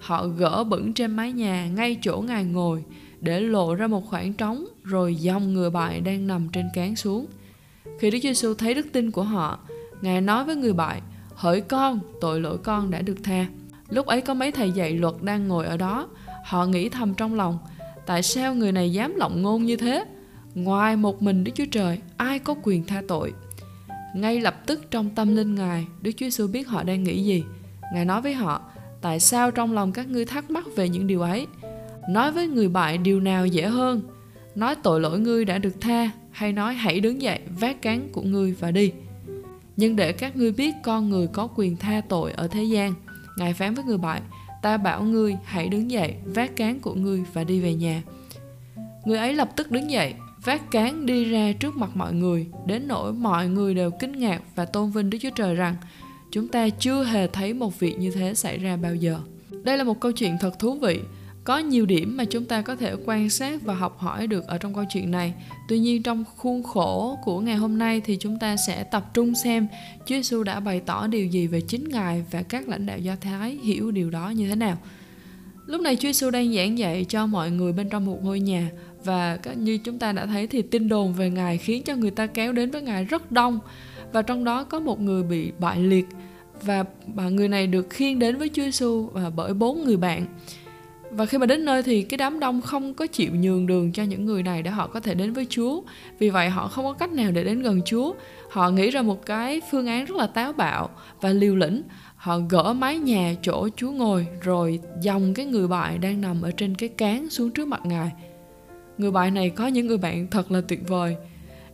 họ 0.00 0.26
gỡ 0.26 0.64
bẩn 0.64 0.92
trên 0.92 1.16
mái 1.16 1.32
nhà 1.32 1.66
ngay 1.66 1.96
chỗ 2.02 2.20
Ngài 2.26 2.44
ngồi 2.44 2.84
để 3.20 3.40
lộ 3.40 3.74
ra 3.74 3.86
một 3.86 4.06
khoảng 4.06 4.32
trống 4.32 4.64
rồi 4.84 5.14
dòng 5.14 5.54
người 5.54 5.70
bại 5.70 6.00
đang 6.00 6.26
nằm 6.26 6.48
trên 6.48 6.68
cán 6.74 6.96
xuống. 6.96 7.26
Khi 7.98 8.10
Đức 8.10 8.18
Giêsu 8.22 8.54
thấy 8.54 8.74
đức 8.74 8.86
tin 8.92 9.10
của 9.10 9.22
họ, 9.22 9.58
Ngài 10.00 10.20
nói 10.20 10.44
với 10.44 10.56
người 10.56 10.72
bại, 10.72 11.00
hỡi 11.34 11.60
con, 11.60 12.00
tội 12.20 12.40
lỗi 12.40 12.58
con 12.58 12.90
đã 12.90 13.02
được 13.02 13.16
tha. 13.22 13.46
Lúc 13.88 14.06
ấy 14.06 14.20
có 14.20 14.34
mấy 14.34 14.52
thầy 14.52 14.70
dạy 14.70 14.92
luật 14.92 15.14
đang 15.22 15.48
ngồi 15.48 15.66
ở 15.66 15.76
đó, 15.76 16.08
họ 16.44 16.66
nghĩ 16.66 16.88
thầm 16.88 17.14
trong 17.14 17.34
lòng, 17.34 17.58
tại 18.06 18.22
sao 18.22 18.54
người 18.54 18.72
này 18.72 18.92
dám 18.92 19.14
lộng 19.16 19.42
ngôn 19.42 19.64
như 19.64 19.76
thế? 19.76 20.04
Ngoài 20.54 20.96
một 20.96 21.22
mình 21.22 21.44
Đức 21.44 21.52
Chúa 21.54 21.64
Trời, 21.70 21.98
ai 22.16 22.38
có 22.38 22.54
quyền 22.62 22.84
tha 22.84 23.02
tội? 23.08 23.32
Ngay 24.14 24.40
lập 24.40 24.66
tức 24.66 24.90
trong 24.90 25.10
tâm 25.10 25.36
linh 25.36 25.54
Ngài, 25.54 25.86
Đức 26.02 26.10
Chúa 26.16 26.26
Giêsu 26.26 26.46
biết 26.46 26.68
họ 26.68 26.82
đang 26.82 27.04
nghĩ 27.04 27.24
gì. 27.24 27.44
Ngài 27.94 28.04
nói 28.04 28.22
với 28.22 28.34
họ, 28.34 28.69
tại 29.00 29.20
sao 29.20 29.50
trong 29.50 29.72
lòng 29.72 29.92
các 29.92 30.08
ngươi 30.08 30.24
thắc 30.24 30.50
mắc 30.50 30.64
về 30.76 30.88
những 30.88 31.06
điều 31.06 31.20
ấy? 31.20 31.46
Nói 32.08 32.32
với 32.32 32.46
người 32.46 32.68
bại 32.68 32.98
điều 32.98 33.20
nào 33.20 33.46
dễ 33.46 33.66
hơn? 33.66 34.02
Nói 34.54 34.74
tội 34.82 35.00
lỗi 35.00 35.18
ngươi 35.18 35.44
đã 35.44 35.58
được 35.58 35.80
tha, 35.80 36.10
hay 36.30 36.52
nói 36.52 36.74
hãy 36.74 37.00
đứng 37.00 37.22
dậy, 37.22 37.40
vác 37.60 37.82
cán 37.82 38.08
của 38.12 38.22
ngươi 38.22 38.52
và 38.60 38.70
đi? 38.70 38.92
Nhưng 39.76 39.96
để 39.96 40.12
các 40.12 40.36
ngươi 40.36 40.52
biết 40.52 40.74
con 40.82 41.10
người 41.10 41.26
có 41.26 41.48
quyền 41.56 41.76
tha 41.76 42.00
tội 42.08 42.32
ở 42.32 42.48
thế 42.48 42.62
gian, 42.62 42.94
Ngài 43.40 43.52
phán 43.52 43.74
với 43.74 43.84
người 43.84 43.98
bại, 43.98 44.22
ta 44.62 44.76
bảo 44.76 45.02
ngươi 45.02 45.36
hãy 45.44 45.68
đứng 45.68 45.90
dậy, 45.90 46.14
vác 46.24 46.56
cán 46.56 46.80
của 46.80 46.94
ngươi 46.94 47.24
và 47.32 47.44
đi 47.44 47.60
về 47.60 47.74
nhà. 47.74 48.02
Người 49.04 49.18
ấy 49.18 49.34
lập 49.34 49.50
tức 49.56 49.70
đứng 49.70 49.90
dậy, 49.90 50.14
vác 50.44 50.70
cán 50.70 51.06
đi 51.06 51.24
ra 51.24 51.52
trước 51.52 51.76
mặt 51.76 51.90
mọi 51.94 52.12
người, 52.12 52.46
đến 52.66 52.88
nỗi 52.88 53.12
mọi 53.12 53.48
người 53.48 53.74
đều 53.74 53.90
kinh 53.90 54.12
ngạc 54.12 54.42
và 54.54 54.64
tôn 54.64 54.90
vinh 54.90 55.10
Đức 55.10 55.18
Chúa 55.20 55.30
Trời 55.30 55.54
rằng 55.54 55.74
chúng 56.30 56.48
ta 56.48 56.68
chưa 56.68 57.04
hề 57.04 57.26
thấy 57.26 57.54
một 57.54 57.80
việc 57.80 57.98
như 57.98 58.10
thế 58.10 58.34
xảy 58.34 58.58
ra 58.58 58.76
bao 58.76 58.94
giờ. 58.94 59.20
Đây 59.62 59.78
là 59.78 59.84
một 59.84 60.00
câu 60.00 60.12
chuyện 60.12 60.36
thật 60.40 60.58
thú 60.58 60.74
vị. 60.74 61.00
Có 61.44 61.58
nhiều 61.58 61.86
điểm 61.86 62.16
mà 62.16 62.24
chúng 62.24 62.44
ta 62.44 62.62
có 62.62 62.76
thể 62.76 62.94
quan 63.04 63.30
sát 63.30 63.62
và 63.62 63.74
học 63.74 63.98
hỏi 63.98 64.26
được 64.26 64.46
ở 64.46 64.58
trong 64.58 64.74
câu 64.74 64.84
chuyện 64.92 65.10
này. 65.10 65.34
Tuy 65.68 65.78
nhiên, 65.78 66.02
trong 66.02 66.24
khuôn 66.36 66.62
khổ 66.62 67.18
của 67.24 67.40
ngày 67.40 67.56
hôm 67.56 67.78
nay 67.78 68.00
thì 68.04 68.16
chúng 68.20 68.38
ta 68.38 68.56
sẽ 68.66 68.84
tập 68.84 69.10
trung 69.14 69.34
xem 69.34 69.66
Chúa 69.98 70.14
Giêsu 70.14 70.42
đã 70.42 70.60
bày 70.60 70.80
tỏ 70.80 71.06
điều 71.06 71.26
gì 71.26 71.46
về 71.46 71.60
chính 71.60 71.88
Ngài 71.88 72.24
và 72.30 72.42
các 72.42 72.68
lãnh 72.68 72.86
đạo 72.86 72.98
Do 72.98 73.16
Thái 73.20 73.58
hiểu 73.64 73.90
điều 73.90 74.10
đó 74.10 74.30
như 74.30 74.48
thế 74.48 74.54
nào. 74.54 74.78
Lúc 75.66 75.80
này 75.80 75.96
Chúa 75.96 76.08
Giêsu 76.08 76.30
đang 76.30 76.54
giảng 76.54 76.78
dạy 76.78 77.04
cho 77.08 77.26
mọi 77.26 77.50
người 77.50 77.72
bên 77.72 77.88
trong 77.88 78.06
một 78.06 78.18
ngôi 78.22 78.40
nhà 78.40 78.70
và 79.04 79.38
như 79.56 79.78
chúng 79.78 79.98
ta 79.98 80.12
đã 80.12 80.26
thấy 80.26 80.46
thì 80.46 80.62
tin 80.62 80.88
đồn 80.88 81.14
về 81.14 81.30
ngài 81.30 81.58
khiến 81.58 81.82
cho 81.82 81.96
người 81.96 82.10
ta 82.10 82.26
kéo 82.26 82.52
đến 82.52 82.70
với 82.70 82.82
ngài 82.82 83.04
rất 83.04 83.32
đông 83.32 83.58
và 84.12 84.22
trong 84.22 84.44
đó 84.44 84.64
có 84.64 84.80
một 84.80 85.00
người 85.00 85.22
bị 85.22 85.52
bại 85.58 85.78
liệt 85.80 86.06
và 86.62 86.84
bà 87.06 87.28
người 87.28 87.48
này 87.48 87.66
được 87.66 87.90
khiêng 87.90 88.18
đến 88.18 88.36
với 88.36 88.48
Chúa 88.48 88.62
Giêsu 88.62 89.08
và 89.12 89.30
bởi 89.30 89.54
bốn 89.54 89.84
người 89.84 89.96
bạn 89.96 90.26
và 91.10 91.26
khi 91.26 91.38
mà 91.38 91.46
đến 91.46 91.64
nơi 91.64 91.82
thì 91.82 92.02
cái 92.02 92.18
đám 92.18 92.40
đông 92.40 92.60
không 92.60 92.94
có 92.94 93.06
chịu 93.06 93.30
nhường 93.34 93.66
đường 93.66 93.92
cho 93.92 94.02
những 94.02 94.24
người 94.24 94.42
này 94.42 94.62
để 94.62 94.70
họ 94.70 94.86
có 94.86 95.00
thể 95.00 95.14
đến 95.14 95.32
với 95.32 95.46
Chúa. 95.50 95.82
Vì 96.18 96.30
vậy 96.30 96.48
họ 96.48 96.68
không 96.68 96.84
có 96.84 96.92
cách 96.92 97.12
nào 97.12 97.30
để 97.30 97.44
đến 97.44 97.62
gần 97.62 97.80
Chúa. 97.84 98.14
Họ 98.50 98.70
nghĩ 98.70 98.90
ra 98.90 99.02
một 99.02 99.26
cái 99.26 99.60
phương 99.70 99.86
án 99.86 100.04
rất 100.04 100.16
là 100.16 100.26
táo 100.26 100.52
bạo 100.52 100.90
và 101.20 101.28
liều 101.28 101.56
lĩnh. 101.56 101.82
Họ 102.16 102.38
gỡ 102.38 102.72
mái 102.72 102.98
nhà 102.98 103.34
chỗ 103.42 103.68
Chúa 103.76 103.90
ngồi, 103.90 104.26
rồi 104.42 104.80
dòng 105.00 105.34
cái 105.34 105.46
người 105.46 105.68
bại 105.68 105.98
đang 105.98 106.20
nằm 106.20 106.42
ở 106.42 106.50
trên 106.50 106.74
cái 106.74 106.88
cán 106.88 107.30
xuống 107.30 107.50
trước 107.50 107.68
mặt 107.68 107.80
Ngài 107.84 108.10
người 108.98 109.10
bại 109.10 109.30
này 109.30 109.50
có 109.50 109.66
những 109.66 109.86
người 109.86 109.98
bạn 109.98 110.26
thật 110.30 110.50
là 110.50 110.60
tuyệt 110.68 110.88
vời, 110.88 111.16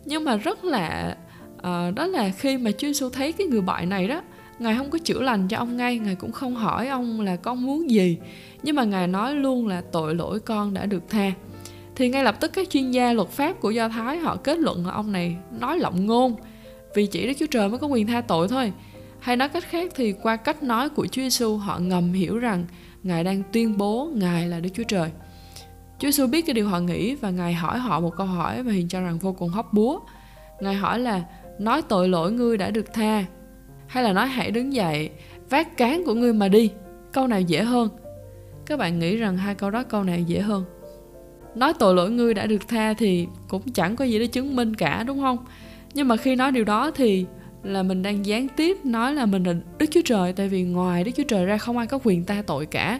nhưng 0.04 0.24
mà 0.24 0.36
rất 0.36 0.64
là 0.64 1.16
à, 1.66 1.90
đó 1.90 2.06
là 2.06 2.30
khi 2.30 2.56
mà 2.56 2.70
Chúa 2.70 2.86
Giêsu 2.86 3.10
thấy 3.10 3.32
cái 3.32 3.46
người 3.46 3.60
bại 3.60 3.86
này 3.86 4.08
đó 4.08 4.22
ngài 4.58 4.76
không 4.76 4.90
có 4.90 4.98
chữa 5.04 5.22
lành 5.22 5.48
cho 5.48 5.56
ông 5.56 5.76
ngay 5.76 5.98
ngài 5.98 6.14
cũng 6.14 6.32
không 6.32 6.54
hỏi 6.54 6.88
ông 6.88 7.20
là 7.20 7.36
con 7.36 7.66
muốn 7.66 7.90
gì. 7.90 8.18
Nhưng 8.62 8.76
mà 8.76 8.84
ngài 8.84 9.06
nói 9.06 9.34
luôn 9.34 9.66
là 9.66 9.82
tội 9.92 10.14
lỗi 10.14 10.40
con 10.40 10.74
đã 10.74 10.86
được 10.86 11.02
tha. 11.08 11.32
Thì 11.96 12.08
ngay 12.08 12.24
lập 12.24 12.40
tức 12.40 12.52
các 12.54 12.70
chuyên 12.70 12.90
gia 12.90 13.12
luật 13.12 13.28
pháp 13.28 13.60
của 13.60 13.70
do 13.70 13.88
thái 13.88 14.18
họ 14.18 14.36
kết 14.36 14.58
luận 14.58 14.86
là 14.86 14.92
ông 14.92 15.12
này 15.12 15.36
nói 15.60 15.78
lộng 15.78 16.06
ngôn 16.06 16.36
vì 16.94 17.06
chỉ 17.06 17.26
đức 17.26 17.32
chúa 17.38 17.46
trời 17.46 17.68
mới 17.68 17.78
có 17.78 17.86
quyền 17.86 18.06
tha 18.06 18.20
tội 18.20 18.48
thôi. 18.48 18.72
Hay 19.20 19.36
nói 19.36 19.48
cách 19.48 19.64
khác 19.68 19.92
thì 19.94 20.12
qua 20.12 20.36
cách 20.36 20.62
nói 20.62 20.88
của 20.88 21.06
chúa 21.06 21.22
giêsu 21.22 21.56
họ 21.56 21.78
ngầm 21.78 22.12
hiểu 22.12 22.38
rằng 22.38 22.64
ngài 23.02 23.24
đang 23.24 23.42
tuyên 23.52 23.76
bố 23.78 24.10
ngài 24.14 24.48
là 24.48 24.60
đức 24.60 24.70
chúa 24.74 24.82
trời. 24.82 25.10
Chúa 25.98 26.08
Giêsu 26.08 26.26
biết 26.26 26.46
cái 26.46 26.54
điều 26.54 26.68
họ 26.68 26.80
nghĩ 26.80 27.14
và 27.14 27.30
Ngài 27.30 27.54
hỏi 27.54 27.78
họ 27.78 28.00
một 28.00 28.16
câu 28.16 28.26
hỏi 28.26 28.62
mà 28.62 28.72
hiện 28.72 28.88
cho 28.88 29.00
rằng 29.00 29.18
vô 29.18 29.32
cùng 29.32 29.48
hóc 29.48 29.72
búa. 29.72 30.00
Ngài 30.60 30.74
hỏi 30.74 30.98
là 30.98 31.22
nói 31.58 31.82
tội 31.82 32.08
lỗi 32.08 32.32
ngươi 32.32 32.56
đã 32.56 32.70
được 32.70 32.92
tha 32.92 33.24
hay 33.86 34.04
là 34.04 34.12
nói 34.12 34.26
hãy 34.26 34.50
đứng 34.50 34.72
dậy, 34.72 35.10
vác 35.50 35.76
cán 35.76 36.02
của 36.06 36.14
ngươi 36.14 36.32
mà 36.32 36.48
đi. 36.48 36.70
Câu 37.12 37.26
nào 37.26 37.40
dễ 37.40 37.62
hơn? 37.62 37.88
Các 38.66 38.78
bạn 38.78 38.98
nghĩ 38.98 39.16
rằng 39.16 39.36
hai 39.36 39.54
câu 39.54 39.70
đó 39.70 39.82
câu 39.82 40.04
nào 40.04 40.18
dễ 40.18 40.40
hơn? 40.40 40.64
Nói 41.54 41.72
tội 41.78 41.94
lỗi 41.94 42.10
ngươi 42.10 42.34
đã 42.34 42.46
được 42.46 42.68
tha 42.68 42.94
thì 42.94 43.26
cũng 43.48 43.62
chẳng 43.74 43.96
có 43.96 44.04
gì 44.04 44.18
để 44.18 44.26
chứng 44.26 44.56
minh 44.56 44.74
cả, 44.74 45.04
đúng 45.06 45.20
không? 45.20 45.38
Nhưng 45.94 46.08
mà 46.08 46.16
khi 46.16 46.36
nói 46.36 46.52
điều 46.52 46.64
đó 46.64 46.90
thì 46.90 47.26
là 47.72 47.82
mình 47.82 48.02
đang 48.02 48.26
gián 48.26 48.48
tiếp 48.56 48.76
nói 48.84 49.14
là 49.14 49.26
mình 49.26 49.44
là 49.44 49.54
Đức 49.78 49.86
Chúa 49.90 50.00
Trời, 50.04 50.32
tại 50.32 50.48
vì 50.48 50.62
ngoài 50.62 51.04
Đức 51.04 51.10
Chúa 51.16 51.22
Trời 51.22 51.46
ra 51.46 51.58
không 51.58 51.78
ai 51.78 51.86
có 51.86 51.98
quyền 52.04 52.24
ta 52.24 52.42
tội 52.46 52.66
cả. 52.66 52.98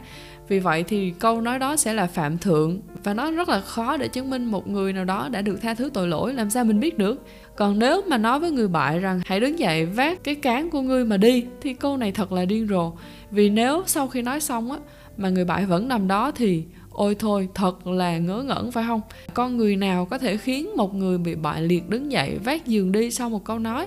Vì 0.48 0.58
vậy 0.58 0.84
thì 0.88 1.10
câu 1.18 1.40
nói 1.40 1.58
đó 1.58 1.76
sẽ 1.76 1.92
là 1.92 2.06
phạm 2.06 2.38
thượng 2.38 2.80
và 3.04 3.14
nó 3.14 3.30
rất 3.30 3.48
là 3.48 3.60
khó 3.60 3.96
để 3.96 4.08
chứng 4.08 4.30
minh 4.30 4.44
một 4.44 4.68
người 4.68 4.92
nào 4.92 5.04
đó 5.04 5.28
đã 5.28 5.42
được 5.42 5.62
tha 5.62 5.74
thứ 5.74 5.90
tội 5.94 6.08
lỗi, 6.08 6.34
làm 6.34 6.50
sao 6.50 6.64
mình 6.64 6.80
biết 6.80 6.98
được? 6.98 7.22
Còn 7.56 7.78
nếu 7.78 8.02
mà 8.08 8.18
nói 8.18 8.40
với 8.40 8.50
người 8.50 8.68
bại 8.68 8.98
rằng, 8.98 9.20
hãy 9.24 9.40
đứng 9.40 9.58
dậy 9.58 9.87
vác 9.87 10.25
cái 10.25 10.35
cán 10.35 10.70
của 10.70 10.80
ngươi 10.80 11.04
mà 11.04 11.16
đi, 11.16 11.44
thì 11.61 11.75
câu 11.75 11.96
này 11.96 12.12
thật 12.12 12.32
là 12.32 12.44
điên 12.44 12.66
rồ. 12.68 12.92
Vì 13.30 13.50
nếu 13.50 13.82
sau 13.87 14.08
khi 14.08 14.23
nói 14.23 14.40
xong 14.40 14.73
á, 14.73 14.78
mà 15.16 15.28
người 15.28 15.44
bại 15.44 15.66
vẫn 15.66 15.88
nằm 15.88 16.08
đó 16.08 16.30
thì 16.30 16.64
ôi 16.90 17.16
thôi, 17.18 17.49
thật 17.54 17.87
là 17.87 18.18
ngớ 18.18 18.42
ngẩn, 18.42 18.73
phải 18.73 18.85
không? 18.87 19.00
Con 19.35 19.56
người 19.56 19.76
nào 19.76 20.04
có 20.04 20.18
thể 20.18 20.37
khiến 20.37 20.76
một 20.76 20.94
người 20.94 21.18
bị 21.18 21.35
bại 21.35 21.62
liệt 21.62 21.88
đứng 21.88 22.12
dậy 22.12 22.38
vác 22.44 22.66
giường 22.66 22.92
đi 22.92 23.11
sau 23.11 23.30
một 23.30 23.44
câu 23.44 23.58
nói? 23.58 23.87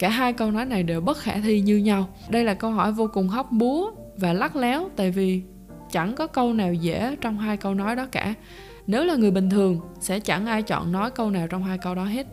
Cả 0.00 0.08
hai 0.08 0.32
câu 0.32 0.50
nói 0.50 0.64
này 0.64 0.82
đều 0.82 1.00
bất 1.00 1.18
khả 1.18 1.38
thi 1.38 1.60
như 1.60 1.76
nhau. 1.76 2.08
Đây 2.28 2.44
là 2.44 2.54
câu 2.54 2.70
hỏi 2.70 2.92
vô 2.92 3.08
cùng 3.12 3.28
hóc 3.28 3.52
búa 3.52 3.90
và 4.16 4.32
lắc 4.32 4.56
léo, 4.56 4.88
tại 4.96 5.10
vì 5.10 5.42
chẳng 5.90 6.14
có 6.14 6.26
câu 6.26 6.52
nào 6.52 6.72
dễ 6.72 7.16
trong 7.20 7.38
hai 7.38 7.56
câu 7.56 7.74
nói 7.74 7.96
đó 7.96 8.06
cả. 8.12 8.34
Nếu 8.86 9.04
là 9.04 9.14
người 9.14 9.30
bình 9.30 9.50
thường, 9.50 9.80
sẽ 10.00 10.20
chẳng 10.20 10.46
ai 10.46 10.62
chọn 10.62 10.92
nói 10.92 11.10
câu 11.10 11.30
nào 11.30 11.46
trong 11.46 11.64
hai 11.64 11.78
câu 11.78 11.94
đó 11.94 12.04
hết. 12.04 12.26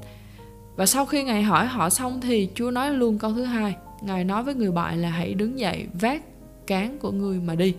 Và 0.76 0.86
sau 0.86 1.06
khi 1.06 1.24
ngài 1.24 1.44
hỏi 1.44 1.66
họ 1.66 1.90
xong 1.90 2.22
thì 2.22 2.50
chúa 2.56 2.72
nói 2.72 2.94
luôn 2.94 3.18
câu 3.18 3.34
thứ 3.34 3.44
hai. 3.44 3.76
Ngài 4.02 4.24
nói 4.24 4.44
với 4.44 4.56
người 4.56 4.72
bại 4.72 4.98
là 4.98 5.10
hãy 5.10 5.34
đứng 5.34 5.60
dậy, 5.60 5.88
vác 5.94 6.24
cán 6.68 6.98
của 6.98 7.12
người 7.12 7.40
mà 7.40 7.56
đi. 7.56 7.76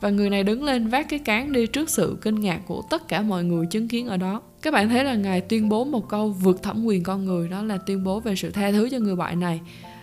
Và 0.00 0.10
người 0.10 0.30
này 0.30 0.42
đứng 0.42 0.64
lên 0.64 0.88
vác 0.88 1.08
cái 1.08 1.18
cán 1.18 1.52
đi 1.52 1.66
trước 1.66 1.90
sự 1.90 2.18
kinh 2.22 2.40
ngạc 2.40 2.60
của 2.66 2.82
tất 2.90 3.08
cả 3.08 3.22
mọi 3.22 3.44
người 3.44 3.66
chứng 3.66 3.88
kiến 3.88 4.06
ở 4.06 4.16
đó 4.16 4.42
các 4.62 4.70
bạn 4.74 4.88
thấy 4.88 5.04
là 5.04 5.14
ngài 5.14 5.40
tuyên 5.40 5.68
bố 5.68 5.84
một 5.84 6.08
câu 6.08 6.28
vượt 6.28 6.62
thẩm 6.62 6.84
quyền 6.84 7.02
con 7.02 7.24
người 7.24 7.48
đó 7.48 7.62
là 7.62 7.78
tuyên 7.86 8.04
bố 8.04 8.20
về 8.20 8.36
sự 8.36 8.50
tha 8.50 8.70
thứ 8.70 8.88
cho 8.90 8.98
người 8.98 9.16
bại 9.16 9.36
này. 9.36 9.60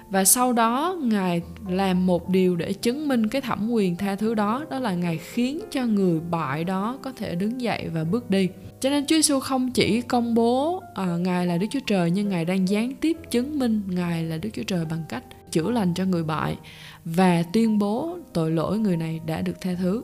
Và 0.09 0.23
sau 0.23 0.53
đó 0.53 0.97
ngài 1.01 1.41
làm 1.67 2.05
một 2.05 2.29
điều 2.29 2.55
để 2.55 2.73
chứng 2.73 3.07
minh 3.07 3.27
cái 3.27 3.41
thẩm 3.41 3.69
quyền 3.69 3.95
tha 3.95 4.15
thứ 4.15 4.33
đó 4.33 4.65
đó 4.69 4.79
là 4.79 4.93
ngài 4.93 5.17
khiến 5.17 5.59
cho 5.71 5.85
người 5.85 6.19
bại 6.31 6.63
đó 6.63 6.97
có 7.01 7.11
thể 7.11 7.35
đứng 7.35 7.61
dậy 7.61 7.89
và 7.93 8.03
bước 8.03 8.29
đi. 8.29 8.49
Cho 8.79 8.89
nên 8.89 9.05
Chúa 9.05 9.15
Giêsu 9.15 9.39
không 9.39 9.71
chỉ 9.71 10.01
công 10.01 10.33
bố 10.33 10.81
à, 10.95 11.05
ngài 11.05 11.45
là 11.45 11.57
Đức 11.57 11.67
Chúa 11.71 11.79
Trời 11.87 12.11
nhưng 12.11 12.29
ngài 12.29 12.45
đang 12.45 12.69
gián 12.69 12.95
tiếp 13.01 13.17
chứng 13.31 13.59
minh 13.59 13.81
ngài 13.87 14.23
là 14.23 14.37
Đức 14.37 14.49
Chúa 14.53 14.63
Trời 14.63 14.85
bằng 14.85 15.03
cách 15.09 15.23
chữa 15.51 15.71
lành 15.71 15.93
cho 15.93 16.05
người 16.05 16.23
bại 16.23 16.57
và 17.05 17.43
tuyên 17.53 17.79
bố 17.79 18.17
tội 18.33 18.51
lỗi 18.51 18.77
người 18.77 18.97
này 18.97 19.19
đã 19.25 19.41
được 19.41 19.61
tha 19.61 19.71
thứ. 19.79 20.03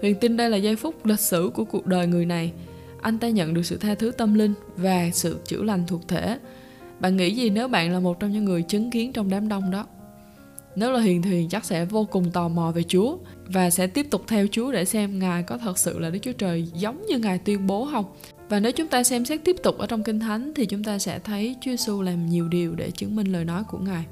Huyền 0.00 0.14
tin 0.20 0.36
đây 0.36 0.50
là 0.50 0.56
giây 0.56 0.76
phút 0.76 1.06
lịch 1.06 1.20
sử 1.20 1.50
của 1.54 1.64
cuộc 1.64 1.86
đời 1.86 2.06
người 2.06 2.26
này. 2.26 2.52
Anh 3.02 3.18
ta 3.18 3.28
nhận 3.28 3.54
được 3.54 3.62
sự 3.62 3.76
tha 3.76 3.94
thứ 3.94 4.10
tâm 4.10 4.34
linh 4.34 4.54
và 4.76 5.10
sự 5.12 5.38
chữa 5.44 5.62
lành 5.62 5.84
thuộc 5.86 6.08
thể. 6.08 6.38
Bạn 7.00 7.16
nghĩ 7.16 7.34
gì 7.34 7.50
nếu 7.50 7.68
bạn 7.68 7.92
là 7.92 8.00
một 8.00 8.20
trong 8.20 8.32
những 8.32 8.44
người 8.44 8.62
chứng 8.62 8.90
kiến 8.90 9.12
trong 9.12 9.30
đám 9.30 9.48
đông 9.48 9.70
đó? 9.70 9.86
Nếu 10.76 10.92
là 10.92 11.00
Hiền 11.00 11.22
thì 11.22 11.30
Hiền 11.30 11.48
chắc 11.48 11.64
sẽ 11.64 11.84
vô 11.84 12.04
cùng 12.04 12.30
tò 12.30 12.48
mò 12.48 12.72
về 12.74 12.82
Chúa 12.82 13.16
và 13.46 13.70
sẽ 13.70 13.86
tiếp 13.86 14.06
tục 14.10 14.24
theo 14.26 14.46
Chúa 14.50 14.72
để 14.72 14.84
xem 14.84 15.18
Ngài 15.18 15.42
có 15.42 15.58
thật 15.58 15.78
sự 15.78 15.98
là 15.98 16.10
Đức 16.10 16.18
Chúa 16.22 16.32
Trời 16.32 16.68
giống 16.74 17.06
như 17.06 17.18
Ngài 17.18 17.38
tuyên 17.38 17.66
bố 17.66 17.88
không. 17.92 18.04
Và 18.48 18.60
nếu 18.60 18.72
chúng 18.72 18.88
ta 18.88 19.02
xem 19.02 19.24
xét 19.24 19.44
tiếp 19.44 19.56
tục 19.62 19.78
ở 19.78 19.86
trong 19.86 20.02
Kinh 20.02 20.20
Thánh 20.20 20.52
thì 20.54 20.66
chúng 20.66 20.84
ta 20.84 20.98
sẽ 20.98 21.18
thấy 21.18 21.56
Chúa 21.60 21.70
Giêsu 21.70 22.02
làm 22.02 22.26
nhiều 22.26 22.48
điều 22.48 22.74
để 22.74 22.90
chứng 22.90 23.16
minh 23.16 23.32
lời 23.32 23.44
nói 23.44 23.64
của 23.70 23.78
Ngài. 23.78 24.04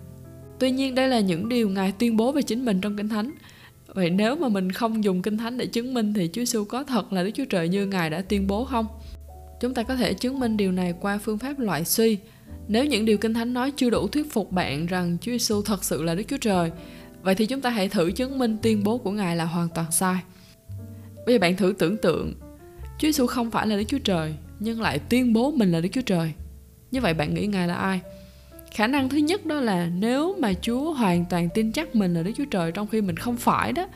Tuy 0.59 0.71
nhiên 0.71 0.95
đây 0.95 1.09
là 1.09 1.21
những 1.21 1.49
điều 1.49 1.69
Ngài 1.69 1.93
tuyên 1.93 2.17
bố 2.17 2.33
về 2.33 2.43
chính 2.43 2.65
mình 2.65 2.81
trong 2.81 2.97
Kinh 2.97 3.09
Thánh. 3.09 3.31
Vậy 3.95 4.11
nếu 4.11 4.37
mà 4.37 4.49
mình 4.49 4.73
không 4.73 5.05
dùng 5.05 5.23
Kinh 5.23 5.37
Thánh 5.37 5.59
để 5.59 5.67
chứng 5.67 5.95
minh 5.95 6.15
thì 6.15 6.31
Chúa 6.33 6.41
Giêsu 6.41 6.65
có 6.65 6.85
thật 6.85 7.13
là 7.13 7.23
Đức 7.23 7.31
Chúa 7.35 7.45
Trời 7.45 7.69
như 7.69 7.87
Ngài 7.87 8.11
đã 8.11 8.23
tuyên 8.23 8.47
bố 8.47 8.65
không? 8.65 8.87
Chúng 9.61 9.75
ta 9.75 9.83
có 9.83 9.97
thể 9.97 10.15
chứng 10.15 10.41
minh 10.41 10.57
điều 10.57 10.73
này 10.73 10.95
qua 11.01 11.19
phương 11.19 11.39
pháp 11.39 11.59
loại 11.59 11.85
suy. 11.85 12.19
Nếu 12.69 12.85
những 12.85 13.05
điều 13.05 13.19
Kinh 13.19 13.35
Thánh 13.35 13.55
nói 13.55 13.73
chưa 13.77 13.91
đủ 13.91 14.09
thuyết 14.09 14.33
phục 14.33 14.53
bạn 14.53 14.87
rằng 14.87 15.17
Chúa 15.21 15.33
Giêsu 15.33 15.63
thật 15.63 15.85
sự 15.85 16.03
là 16.03 16.15
Đức 16.15 16.23
Chúa 16.29 16.37
Trời, 16.37 16.71
vậy 17.23 17.35
thì 17.35 17.47
chúng 17.47 17.61
ta 17.61 17.71
hãy 17.71 17.89
thử 17.89 18.11
chứng 18.11 18.39
minh 18.39 18.57
tuyên 18.63 18.85
bố 18.85 18.99
của 18.99 19.11
Ngài 19.11 19.37
là 19.37 19.45
hoàn 19.45 19.69
toàn 19.75 19.93
sai. 19.93 20.17
Bây 21.27 21.35
giờ 21.35 21.39
bạn 21.39 21.57
thử 21.57 21.75
tưởng 21.79 21.97
tượng, 21.97 22.35
Chúa 22.99 23.09
Giêsu 23.09 23.27
không 23.27 23.51
phải 23.51 23.67
là 23.67 23.77
Đức 23.77 23.85
Chúa 23.89 23.99
Trời, 23.99 24.35
nhưng 24.59 24.81
lại 24.81 24.99
tuyên 24.99 25.33
bố 25.33 25.51
mình 25.51 25.73
là 25.73 25.81
Đức 25.81 25.89
Chúa 25.93 26.03
Trời. 26.07 26.33
Như 26.91 27.01
vậy 27.01 27.15
bạn 27.15 27.35
nghĩ 27.35 27.47
Ngài 27.47 27.69
là 27.69 27.75
ai? 27.75 28.01
Khả 28.71 28.87
năng 28.87 29.09
thứ 29.09 29.19
nhất 29.19 29.47
đó 29.47 29.61
là 29.61 29.89
nếu 29.99 30.37
mà 30.39 30.53
chúa 30.63 30.93
hoàn 30.93 31.25
toàn 31.31 31.49
tin 31.55 31.73
chắc 31.73 31.97
mình 31.97 32.15
là 32.15 32.23
đức 32.23 32.33
chúa 32.37 32.45
trời 32.45 32.73
trong 32.73 32.87
khi 32.87 33.01
mình 33.01 33.17
không 33.17 33.37
phải 33.37 33.73
đó, 33.73 33.87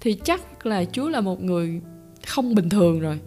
thì 0.00 0.14
chắc 0.24 0.66
là 0.66 0.84
chúa 0.92 1.08
là 1.08 1.20
một 1.20 1.42
người 1.42 1.80
không 2.26 2.54
bình 2.54 2.68
thường 2.68 3.00
rồi. 3.00 3.18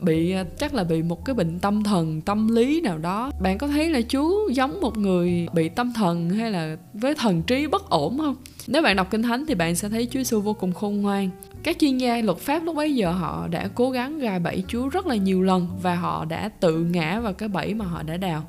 Bị 0.00 0.32
à, 0.32 0.44
chắc 0.58 0.74
là 0.74 0.84
bị 0.84 1.02
một 1.02 1.24
cái 1.24 1.34
bệnh 1.34 1.58
tâm 1.58 1.84
thần, 1.84 2.20
tâm 2.20 2.48
lý 2.48 2.80
nào 2.80 2.98
đó. 2.98 3.30
Bạn 3.40 3.58
có 3.58 3.66
thấy 3.66 3.90
là 3.90 4.00
chúa 4.08 4.48
giống 4.48 4.80
một 4.80 4.98
người 4.98 5.46
bị 5.52 5.68
tâm 5.68 5.92
thần 5.92 6.30
hay 6.30 6.50
là 6.50 6.76
với 6.94 7.14
thần 7.14 7.42
trí 7.42 7.66
bất 7.66 7.90
ổn 7.90 8.18
không? 8.18 8.36
Nếu 8.66 8.82
bạn 8.82 8.96
đọc 8.96 9.10
kinh 9.10 9.22
thánh 9.22 9.46
thì 9.46 9.54
bạn 9.54 9.74
sẽ 9.76 9.88
thấy 9.88 10.06
chúa 10.10 10.20
giêsu 10.20 10.40
vô 10.40 10.52
cùng 10.52 10.72
khôn 10.72 11.02
ngoan. 11.02 11.30
Các 11.62 11.76
chuyên 11.78 11.98
gia 11.98 12.22
luật 12.22 12.38
pháp 12.38 12.64
lúc 12.64 12.76
bấy 12.76 12.94
giờ 12.94 13.12
họ 13.12 13.48
đã 13.50 13.68
cố 13.74 13.90
gắng 13.90 14.18
gài 14.18 14.38
bẫy 14.38 14.64
chúa 14.68 14.88
rất 14.88 15.06
là 15.06 15.16
nhiều 15.16 15.42
lần 15.42 15.68
và 15.82 15.94
họ 15.94 16.24
đã 16.24 16.48
tự 16.60 16.84
ngã 16.84 17.20
vào 17.20 17.32
cái 17.32 17.48
bẫy 17.48 17.74
mà 17.74 17.84
họ 17.84 18.02
đã 18.02 18.16
đào 18.16 18.46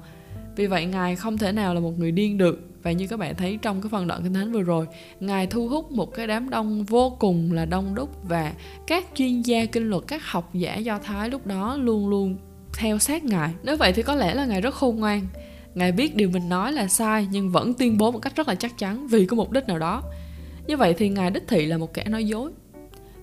vì 0.58 0.68
vậy 0.68 0.86
Ngài 0.86 1.16
không 1.16 1.38
thể 1.38 1.52
nào 1.52 1.74
là 1.74 1.80
một 1.80 2.00
người 2.00 2.12
điên 2.12 2.38
được. 2.38 2.60
Và 2.84 2.92
như 2.92 3.08
các 3.08 3.20
bạn 3.20 3.36
thấy 3.36 3.60
trong 3.62 3.82
cái 3.82 3.90
phần 3.90 4.08
đoạn 4.08 4.24
kinh 4.24 4.34
thánh 4.34 4.52
vừa 4.52 4.62
rồi 4.62 4.86
Ngài 5.20 5.48
thu 5.48 5.68
hút 5.68 5.92
một 5.92 6.14
cái 6.14 6.28
đám 6.28 6.50
đông 6.50 6.84
vô 6.84 7.10
cùng 7.20 7.52
là 7.52 7.66
đông 7.66 7.96
đúc 7.96 8.10
và 8.24 8.54
các 8.88 9.06
chuyên 9.16 9.42
gia 9.42 9.66
kinh 9.66 9.90
luật, 9.90 10.04
các 10.08 10.26
học 10.26 10.50
giả 10.54 10.76
do 10.76 11.00
Thái 11.00 11.30
lúc 11.30 11.48
đó 11.48 11.78
luôn 11.78 12.10
luôn 12.10 12.38
theo 12.74 13.00
sát 13.00 13.24
Ngài. 13.24 13.54
Nếu 13.64 13.78
vậy 13.78 13.94
thì 13.94 14.04
có 14.04 14.16
lẽ 14.16 14.34
là 14.34 14.46
Ngài 14.46 14.62
rất 14.62 14.76
khôn 14.76 15.00
ngoan. 15.00 15.28
Ngài 15.76 15.92
biết 15.92 16.16
điều 16.16 16.30
mình 16.30 16.50
nói 16.50 16.74
là 16.74 16.88
sai 16.88 17.28
nhưng 17.32 17.52
vẫn 17.52 17.74
tuyên 17.74 17.98
bố 17.98 18.12
một 18.12 18.20
cách 18.20 18.36
rất 18.36 18.48
là 18.48 18.56
chắc 18.56 18.78
chắn 18.78 19.08
vì 19.08 19.26
có 19.26 19.36
mục 19.36 19.52
đích 19.52 19.68
nào 19.68 19.80
đó. 19.80 20.04
Như 20.68 20.78
vậy 20.78 20.94
thì 20.98 21.10
Ngài 21.10 21.32
đích 21.32 21.48
thị 21.48 21.66
là 21.66 21.78
một 21.78 21.94
kẻ 21.94 22.06
nói 22.06 22.26
dối 22.26 22.52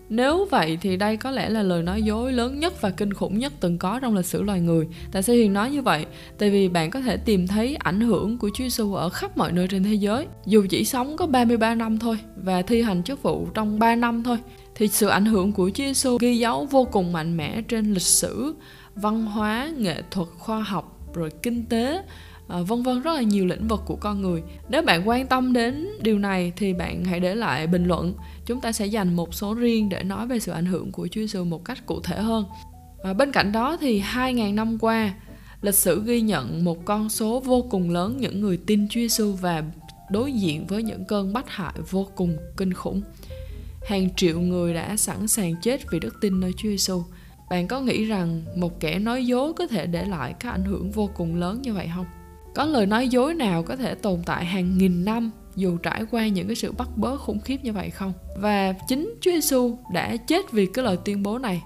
nếu 0.09 0.47
vậy 0.51 0.79
thì 0.81 0.97
đây 0.97 1.17
có 1.17 1.31
lẽ 1.31 1.49
là 1.49 1.63
lời 1.63 1.83
nói 1.83 2.03
dối 2.03 2.33
lớn 2.33 2.61
nhất 2.61 2.81
và 2.81 2.91
kinh 2.91 3.13
khủng 3.13 3.39
nhất 3.39 3.53
từng 3.61 3.79
có 3.79 4.01
trong 4.01 4.15
lịch 4.15 4.27
sử 4.27 4.43
loài 4.43 4.61
người. 4.61 4.89
Tại 5.13 5.23
sao 5.23 5.37
Hiền 5.37 5.53
nói 5.53 5.71
như 5.71 5.83
vậy? 5.83 6.07
Tại 6.39 6.51
vì 6.51 6.69
bạn 6.69 6.91
có 6.91 7.01
thể 7.01 7.17
tìm 7.17 7.47
thấy 7.47 7.77
ảnh 7.77 8.01
hưởng 8.01 8.39
của 8.39 8.51
Chúa 8.55 8.65
Giêsu 8.65 8.95
ở 8.95 9.09
khắp 9.09 9.37
mọi 9.37 9.53
nơi 9.53 9.69
trên 9.69 9.85
thế 9.85 9.95
giới. 9.95 10.27
Dù 10.47 10.67
chỉ 10.71 10.85
sống 10.85 11.17
có 11.17 11.27
33 11.27 11.75
năm 11.75 11.99
thôi 11.99 12.19
và 12.37 12.63
thi 12.63 12.83
hành 12.83 13.03
chức 13.03 13.23
vụ 13.23 13.49
trong 13.55 13.79
3 13.79 13.95
năm 13.95 14.23
thôi 14.23 14.39
thì 14.75 14.89
sự 14.89 15.09
ảnh 15.09 15.25
hưởng 15.25 15.53
của 15.53 15.71
Chúa 15.75 15.85
Giêsu 15.85 16.19
ghi 16.21 16.39
dấu 16.39 16.65
vô 16.65 16.85
cùng 16.85 17.13
mạnh 17.13 17.37
mẽ 17.37 17.63
trên 17.69 17.93
lịch 17.93 18.03
sử, 18.03 18.55
văn 18.95 19.27
hóa, 19.27 19.73
nghệ 19.77 20.03
thuật, 20.11 20.29
khoa 20.39 20.61
học 20.61 21.01
rồi 21.15 21.31
kinh 21.43 21.65
tế 21.67 22.03
à, 22.49 22.61
vân 22.61 22.83
vân 22.83 23.03
rất 23.03 23.15
là 23.15 23.23
nhiều 23.23 23.47
lĩnh 23.47 23.69
vực 23.69 23.81
của 23.87 23.97
con 23.97 24.23
người. 24.23 24.43
Nếu 24.69 24.83
bạn 24.83 25.09
quan 25.09 25.27
tâm 25.27 25.53
đến 25.53 25.89
điều 26.03 26.19
này 26.19 26.53
thì 26.57 26.73
bạn 26.73 27.05
hãy 27.05 27.21
để 27.21 27.35
lại 27.35 27.67
bình 27.67 27.85
luận. 27.85 28.15
Chúng 28.47 28.61
ta 28.61 28.73
sẽ 28.73 28.87
dành 28.87 29.17
một 29.17 29.35
số 29.35 29.55
riêng 29.55 29.89
để 29.89 30.03
nói 30.03 30.27
về 30.27 30.39
sự 30.39 30.53
ảnh 30.53 30.67
hưởng 30.67 30.93
của 30.93 31.09
Chúa 31.09 31.21
Giêsu 31.21 31.45
một 31.45 31.65
cách 31.65 31.87
cụ 31.87 32.01
thể 32.01 32.17
hơn. 32.17 32.45
Và 33.05 33.13
bên 33.15 33.33
cạnh 33.33 33.53
đó 33.53 33.77
thì 33.81 34.01
2.000 34.01 34.55
năm 34.55 34.79
qua 34.79 35.15
lịch 35.63 35.75
sử 35.75 36.03
ghi 36.05 36.21
nhận 36.21 36.65
một 36.65 36.85
con 36.85 37.09
số 37.09 37.41
vô 37.41 37.63
cùng 37.71 37.91
lớn 37.91 38.17
những 38.21 38.41
người 38.41 38.57
tin 38.67 38.89
Chúa 38.89 39.01
Giêsu 39.01 39.33
và 39.33 39.65
đối 40.11 40.33
diện 40.33 40.67
với 40.67 40.83
những 40.83 41.05
cơn 41.05 41.33
bách 41.33 41.49
hại 41.49 41.75
vô 41.91 42.07
cùng 42.15 42.37
kinh 42.57 42.73
khủng. 42.73 43.03
Hàng 43.87 44.09
triệu 44.17 44.41
người 44.41 44.75
đã 44.75 44.97
sẵn 44.97 45.29
sàng 45.29 45.55
chết 45.63 45.91
vì 45.91 46.01
đức 46.01 46.21
tin 46.21 46.41
nơi 46.41 46.53
Chúa 46.57 46.69
Giêsu 46.69 47.03
bạn 47.51 47.69
có 47.69 47.81
nghĩ 47.81 48.05
rằng 48.05 48.43
một 48.57 48.81
kẻ 48.81 48.99
nói 48.99 49.27
dối 49.27 49.53
có 49.53 49.67
thể 49.67 49.87
để 49.87 50.05
lại 50.05 50.35
các 50.41 50.51
ảnh 50.51 50.65
hưởng 50.65 50.91
vô 50.91 51.11
cùng 51.15 51.37
lớn 51.37 51.63
như 51.63 51.75
vậy 51.75 51.91
không? 51.95 52.07
Có 52.55 52.65
lời 52.65 52.87
nói 52.87 53.09
dối 53.09 53.35
nào 53.35 53.63
có 53.63 53.77
thể 53.77 53.95
tồn 53.95 54.23
tại 54.27 54.45
hàng 54.45 54.79
nghìn 54.79 55.05
năm 55.05 55.31
dù 55.57 55.77
trải 55.77 56.05
qua 56.11 56.29
những 56.29 56.47
cái 56.47 56.57
sự 56.57 56.73
bắt 56.73 56.89
bớ 56.97 57.17
khủng 57.17 57.41
khiếp 57.41 57.57
như 57.63 57.73
vậy 57.73 57.91
không? 57.91 58.13
Và 58.37 58.73
chính 58.89 59.15
Chúa 59.21 59.31
Giêsu 59.31 59.79
đã 59.93 60.17
chết 60.17 60.53
vì 60.53 60.67
cái 60.67 60.85
lời 60.85 60.99
tuyên 61.05 61.23
bố 61.23 61.39
này. 61.39 61.63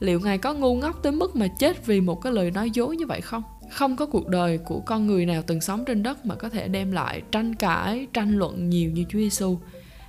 Liệu 0.00 0.20
ngài 0.20 0.38
có 0.38 0.54
ngu 0.54 0.76
ngốc 0.76 1.02
tới 1.02 1.12
mức 1.12 1.36
mà 1.36 1.46
chết 1.58 1.86
vì 1.86 2.00
một 2.00 2.22
cái 2.22 2.32
lời 2.32 2.50
nói 2.50 2.70
dối 2.70 2.96
như 2.96 3.06
vậy 3.06 3.20
không? 3.20 3.42
Không 3.70 3.96
có 3.96 4.06
cuộc 4.06 4.28
đời 4.28 4.58
của 4.58 4.80
con 4.80 5.06
người 5.06 5.26
nào 5.26 5.42
từng 5.46 5.60
sống 5.60 5.84
trên 5.84 6.02
đất 6.02 6.26
mà 6.26 6.34
có 6.34 6.48
thể 6.48 6.68
đem 6.68 6.92
lại 6.92 7.22
tranh 7.32 7.54
cãi, 7.54 8.06
tranh 8.12 8.38
luận 8.38 8.70
nhiều 8.70 8.90
như 8.90 9.04
Chúa 9.08 9.18
Giêsu 9.18 9.58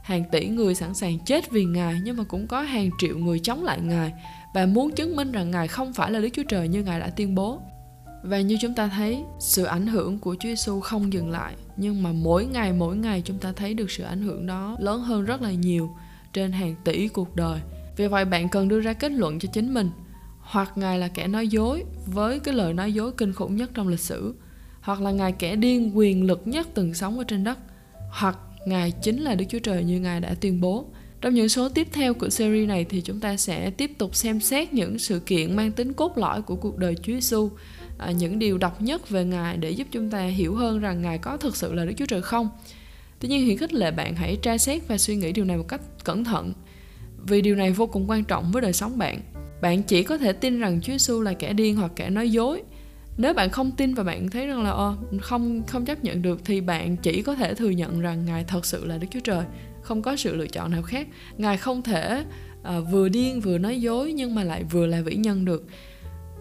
hàng 0.10 0.24
tỷ 0.32 0.48
người 0.48 0.75
sẵn 0.75 0.94
sàng 0.94 1.20
chết 1.20 1.51
vì 1.51 1.66
ngài 1.66 2.00
nhưng 2.04 2.18
mà 2.18 2.24
cũng 2.24 2.48
có 2.48 2.62
hàng 2.62 2.89
triệu 3.00 3.18
người 3.18 3.39
chống 3.39 3.63
lại 3.63 3.80
ngài. 3.82 4.13
Và 4.54 4.66
muốn 4.66 4.92
chứng 4.92 5.16
minh 5.16 5.32
rằng 5.32 5.51
ngài 5.51 5.68
không 5.68 5.94
phải 5.94 6.12
là 6.12 6.20
Đức 6.20 6.30
Chúa 6.34 6.44
Trời 6.44 6.68
như 6.68 6.84
ngài 6.84 7.00
đã 7.00 7.10
tuyên 7.10 7.36
bố 7.36 7.62
và 8.23 8.41
như 8.41 8.57
chúng 8.61 8.75
ta 8.75 8.88
thấy, 8.88 9.23
sự 9.39 9.63
ảnh 9.63 9.88
hưởng 9.88 10.19
của 10.19 10.35
Chúa 10.39 10.49
Giêsu 10.49 10.79
không 10.79 11.13
dừng 11.13 11.29
lại, 11.29 11.53
nhưng 11.77 12.03
mà 12.03 12.11
mỗi 12.11 12.45
ngày 12.45 12.73
mỗi 12.73 12.97
ngày 12.97 13.21
chúng 13.25 13.38
ta 13.38 13.51
thấy 13.51 13.73
được 13.73 13.91
sự 13.91 14.03
ảnh 14.03 14.21
hưởng 14.21 14.47
đó 14.47 14.77
lớn 14.79 15.01
hơn 15.01 15.25
rất 15.25 15.41
là 15.41 15.51
nhiều 15.51 15.89
trên 16.33 16.51
hàng 16.51 16.75
tỷ 16.83 17.07
cuộc 17.07 17.35
đời. 17.35 17.59
Vì 17.97 18.07
vậy 18.07 18.25
bạn 18.25 18.49
cần 18.49 18.67
đưa 18.67 18.79
ra 18.79 18.93
kết 18.93 19.11
luận 19.11 19.39
cho 19.39 19.49
chính 19.53 19.73
mình, 19.73 19.89
hoặc 20.39 20.77
Ngài 20.77 20.99
là 20.99 21.07
kẻ 21.07 21.27
nói 21.27 21.47
dối 21.47 21.83
với 22.05 22.39
cái 22.39 22.53
lời 22.53 22.73
nói 22.73 22.93
dối 22.93 23.11
kinh 23.11 23.33
khủng 23.33 23.55
nhất 23.55 23.71
trong 23.73 23.88
lịch 23.88 23.99
sử, 23.99 24.33
hoặc 24.81 25.01
là 25.01 25.11
Ngài 25.11 25.31
kẻ 25.31 25.55
điên 25.55 25.97
quyền 25.97 26.23
lực 26.23 26.41
nhất 26.45 26.67
từng 26.73 26.93
sống 26.93 27.17
ở 27.17 27.23
trên 27.23 27.43
đất, 27.43 27.57
hoặc 28.11 28.38
Ngài 28.65 28.91
chính 28.91 29.21
là 29.21 29.35
Đức 29.35 29.45
Chúa 29.49 29.59
Trời 29.59 29.83
như 29.83 29.99
Ngài 29.99 30.19
đã 30.19 30.35
tuyên 30.41 30.61
bố. 30.61 30.85
Trong 31.21 31.33
những 31.33 31.49
số 31.49 31.69
tiếp 31.69 31.88
theo 31.91 32.13
của 32.13 32.29
series 32.29 32.67
này 32.67 32.85
thì 32.89 33.01
chúng 33.01 33.19
ta 33.19 33.38
sẽ 33.38 33.69
tiếp 33.69 33.91
tục 33.97 34.15
xem 34.15 34.39
xét 34.39 34.73
những 34.73 34.99
sự 34.99 35.19
kiện 35.19 35.55
mang 35.55 35.71
tính 35.71 35.93
cốt 35.93 36.17
lõi 36.17 36.41
của 36.41 36.55
cuộc 36.55 36.77
đời 36.77 36.95
Chúa 36.95 37.13
Giêsu 37.13 37.49
à, 38.00 38.12
những 38.12 38.39
điều 38.39 38.58
độc 38.58 38.82
nhất 38.82 39.10
về 39.10 39.25
Ngài 39.25 39.58
để 39.58 39.72
giúp 39.72 39.88
chúng 39.91 40.10
ta 40.10 40.22
hiểu 40.22 40.56
hơn 40.56 40.79
rằng 40.79 41.01
Ngài 41.01 41.18
có 41.18 41.38
thực 41.38 41.56
sự 41.56 41.74
là 41.74 41.86
Đức 41.86 41.94
Chúa 41.98 42.06
Trời 42.06 42.22
không. 42.22 42.50
Tuy 43.20 43.29
nhiên 43.29 43.46
hiển 43.46 43.58
khích 43.58 43.74
lệ 43.74 43.91
bạn 43.91 44.15
hãy 44.15 44.36
tra 44.41 44.58
xét 44.58 44.88
và 44.88 44.98
suy 44.98 45.15
nghĩ 45.15 45.32
điều 45.32 45.46
này 45.46 45.58
một 45.58 45.68
cách 45.68 45.82
cẩn 46.03 46.24
thận 46.24 46.53
vì 47.27 47.41
điều 47.41 47.56
này 47.56 47.72
vô 47.72 47.88
cùng 47.88 48.10
quan 48.10 48.24
trọng 48.24 48.51
với 48.51 48.62
đời 48.62 48.74
sống 48.74 48.98
bạn. 48.98 49.22
Bạn 49.62 49.84
chỉ 49.84 50.03
có 50.03 50.18
thể 50.18 50.34
tin 50.34 50.60
rằng 50.60 50.82
Chúa 50.82 50.94
Giêsu 50.94 51.22
là 51.22 51.34
kẻ 51.34 51.53
điên 51.53 51.75
hoặc 51.75 51.91
kẻ 51.96 52.10
nói 52.10 52.32
dối. 52.32 52.62
Nếu 53.18 53.34
bạn 53.34 53.50
không 53.50 53.72
tin 53.72 53.94
và 53.94 54.03
bạn 54.03 54.29
thấy 54.29 54.48
rằng 54.48 54.63
là 54.63 54.70
ờ, 54.70 54.96
không 55.22 55.63
không 55.68 55.86
chấp 55.86 56.03
nhận 56.03 56.22
được 56.22 56.41
thì 56.46 56.62
bạn 56.62 56.98
chỉ 56.98 57.22
có 57.22 57.36
thể 57.36 57.53
thừa 57.53 57.70
nhận 57.70 58.00
rằng 58.00 58.25
Ngài 58.25 58.44
thật 58.44 58.65
sự 58.65 58.86
là 58.86 58.98
Đức 58.98 59.08
Chúa 59.12 59.20
Trời, 59.20 59.46
không 59.82 60.01
có 60.01 60.15
sự 60.15 60.36
lựa 60.36 60.48
chọn 60.48 60.72
nào 60.72 60.82
khác. 60.82 61.08
Ngài 61.38 61.58
không 61.58 61.82
thể 61.82 62.24
uh, 62.62 62.68
vừa 62.91 63.10
điên 63.10 63.41
vừa 63.41 63.58
nói 63.58 63.82
dối 63.82 64.13
nhưng 64.13 64.36
mà 64.36 64.44
lại 64.44 64.63
vừa 64.63 64.86
là 64.86 65.01
vĩ 65.01 65.15
nhân 65.15 65.46
được 65.46 65.65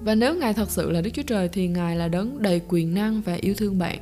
và 0.00 0.14
nếu 0.14 0.34
Ngài 0.34 0.54
thật 0.54 0.70
sự 0.70 0.90
là 0.90 1.00
Đức 1.00 1.10
Chúa 1.14 1.22
Trời 1.22 1.48
thì 1.48 1.68
Ngài 1.68 1.96
là 1.96 2.08
đấng 2.08 2.42
đầy 2.42 2.60
quyền 2.68 2.94
năng 2.94 3.20
và 3.20 3.34
yêu 3.34 3.54
thương 3.54 3.78
bạn. 3.78 3.98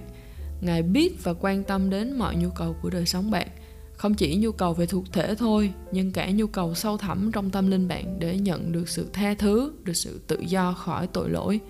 Ngài 0.60 0.82
biết 0.82 1.24
và 1.24 1.34
quan 1.40 1.64
tâm 1.64 1.90
đến 1.90 2.12
mọi 2.12 2.36
nhu 2.36 2.50
cầu 2.50 2.76
của 2.82 2.90
đời 2.90 3.06
sống 3.06 3.30
bạn. 3.30 3.48
Không 3.96 4.14
chỉ 4.14 4.36
nhu 4.36 4.52
cầu 4.52 4.74
về 4.74 4.86
thuộc 4.86 5.04
thể 5.12 5.34
thôi, 5.34 5.72
nhưng 5.92 6.12
cả 6.12 6.30
nhu 6.30 6.46
cầu 6.46 6.74
sâu 6.74 6.96
thẳm 6.96 7.30
trong 7.32 7.50
tâm 7.50 7.70
linh 7.70 7.88
bạn 7.88 8.18
để 8.18 8.38
nhận 8.38 8.72
được 8.72 8.88
sự 8.88 9.06
tha 9.12 9.34
thứ, 9.34 9.72
được 9.84 9.92
sự 9.96 10.20
tự 10.26 10.40
do 10.40 10.72
khỏi 10.72 11.06
tội 11.06 11.30
lỗi. 11.30 11.60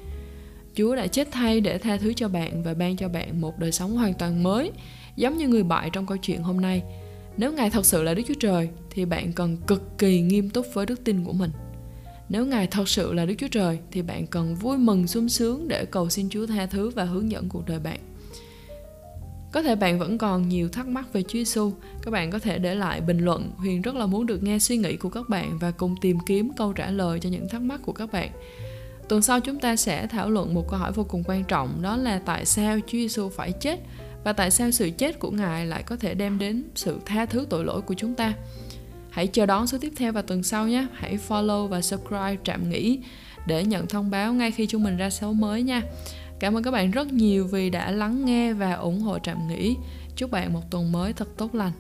Chúa 0.74 0.96
đã 0.96 1.06
chết 1.06 1.28
thay 1.30 1.60
để 1.60 1.78
tha 1.78 1.96
thứ 1.96 2.12
cho 2.12 2.28
bạn 2.28 2.62
và 2.62 2.74
ban 2.74 2.96
cho 2.96 3.08
bạn 3.08 3.40
một 3.40 3.58
đời 3.58 3.72
sống 3.72 3.96
hoàn 3.96 4.14
toàn 4.14 4.42
mới, 4.42 4.72
giống 5.16 5.36
như 5.36 5.48
người 5.48 5.62
bại 5.62 5.90
trong 5.92 6.06
câu 6.06 6.16
chuyện 6.16 6.42
hôm 6.42 6.60
nay. 6.60 6.82
Nếu 7.36 7.52
Ngài 7.52 7.70
thật 7.70 7.86
sự 7.86 8.02
là 8.02 8.14
Đức 8.14 8.22
Chúa 8.28 8.34
Trời 8.40 8.68
thì 8.90 9.04
bạn 9.04 9.32
cần 9.32 9.56
cực 9.66 9.98
kỳ 9.98 10.20
nghiêm 10.20 10.50
túc 10.50 10.66
với 10.74 10.86
đức 10.86 11.04
tin 11.04 11.24
của 11.24 11.32
mình. 11.32 11.50
Nếu 12.28 12.46
Ngài 12.46 12.66
thật 12.66 12.88
sự 12.88 13.12
là 13.12 13.26
Đức 13.26 13.34
Chúa 13.38 13.48
Trời 13.48 13.78
thì 13.90 14.02
bạn 14.02 14.26
cần 14.26 14.54
vui 14.54 14.78
mừng 14.78 15.06
sung 15.06 15.28
sướng 15.28 15.68
để 15.68 15.84
cầu 15.84 16.10
xin 16.10 16.28
Chúa 16.30 16.46
tha 16.46 16.66
thứ 16.66 16.90
và 16.90 17.04
hướng 17.04 17.30
dẫn 17.30 17.48
cuộc 17.48 17.66
đời 17.66 17.78
bạn. 17.78 17.98
Có 19.52 19.62
thể 19.62 19.76
bạn 19.76 19.98
vẫn 19.98 20.18
còn 20.18 20.48
nhiều 20.48 20.68
thắc 20.68 20.86
mắc 20.88 21.12
về 21.12 21.22
Chúa 21.22 21.38
Giêsu, 21.38 21.72
các 22.02 22.10
bạn 22.10 22.30
có 22.30 22.38
thể 22.38 22.58
để 22.58 22.74
lại 22.74 23.00
bình 23.00 23.18
luận. 23.18 23.50
Huyền 23.56 23.82
rất 23.82 23.94
là 23.94 24.06
muốn 24.06 24.26
được 24.26 24.42
nghe 24.42 24.58
suy 24.58 24.76
nghĩ 24.76 24.96
của 24.96 25.08
các 25.08 25.28
bạn 25.28 25.58
và 25.58 25.70
cùng 25.70 25.94
tìm 26.00 26.18
kiếm 26.26 26.50
câu 26.56 26.72
trả 26.72 26.90
lời 26.90 27.20
cho 27.20 27.28
những 27.28 27.48
thắc 27.48 27.62
mắc 27.62 27.80
của 27.84 27.92
các 27.92 28.12
bạn. 28.12 28.30
Tuần 29.08 29.22
sau 29.22 29.40
chúng 29.40 29.58
ta 29.58 29.76
sẽ 29.76 30.06
thảo 30.06 30.30
luận 30.30 30.54
một 30.54 30.68
câu 30.68 30.78
hỏi 30.78 30.92
vô 30.92 31.04
cùng 31.04 31.22
quan 31.26 31.44
trọng 31.44 31.82
đó 31.82 31.96
là 31.96 32.18
tại 32.18 32.44
sao 32.44 32.78
Chúa 32.80 32.98
Giêsu 32.98 33.28
phải 33.28 33.52
chết 33.52 33.80
và 34.24 34.32
tại 34.32 34.50
sao 34.50 34.70
sự 34.70 34.90
chết 34.90 35.18
của 35.18 35.30
Ngài 35.30 35.66
lại 35.66 35.82
có 35.82 35.96
thể 35.96 36.14
đem 36.14 36.38
đến 36.38 36.64
sự 36.74 36.98
tha 37.04 37.26
thứ 37.26 37.46
tội 37.50 37.64
lỗi 37.64 37.80
của 37.82 37.94
chúng 37.94 38.14
ta 38.14 38.34
hãy 39.16 39.26
chờ 39.26 39.46
đón 39.46 39.66
số 39.66 39.78
tiếp 39.80 39.92
theo 39.96 40.12
vào 40.12 40.22
tuần 40.22 40.42
sau 40.42 40.68
nhé. 40.68 40.86
Hãy 40.94 41.18
follow 41.28 41.66
và 41.66 41.82
subscribe 41.82 42.36
trạm 42.44 42.70
nghỉ 42.70 42.98
để 43.46 43.64
nhận 43.64 43.86
thông 43.86 44.10
báo 44.10 44.32
ngay 44.32 44.50
khi 44.50 44.66
chúng 44.66 44.82
mình 44.82 44.96
ra 44.96 45.10
số 45.10 45.32
mới 45.32 45.62
nha. 45.62 45.82
Cảm 46.38 46.56
ơn 46.56 46.62
các 46.62 46.70
bạn 46.70 46.90
rất 46.90 47.12
nhiều 47.12 47.46
vì 47.46 47.70
đã 47.70 47.90
lắng 47.90 48.24
nghe 48.24 48.52
và 48.52 48.72
ủng 48.72 49.00
hộ 49.00 49.18
trạm 49.18 49.48
nghỉ. 49.48 49.76
Chúc 50.16 50.30
bạn 50.30 50.52
một 50.52 50.70
tuần 50.70 50.92
mới 50.92 51.12
thật 51.12 51.28
tốt 51.36 51.54
lành. 51.54 51.72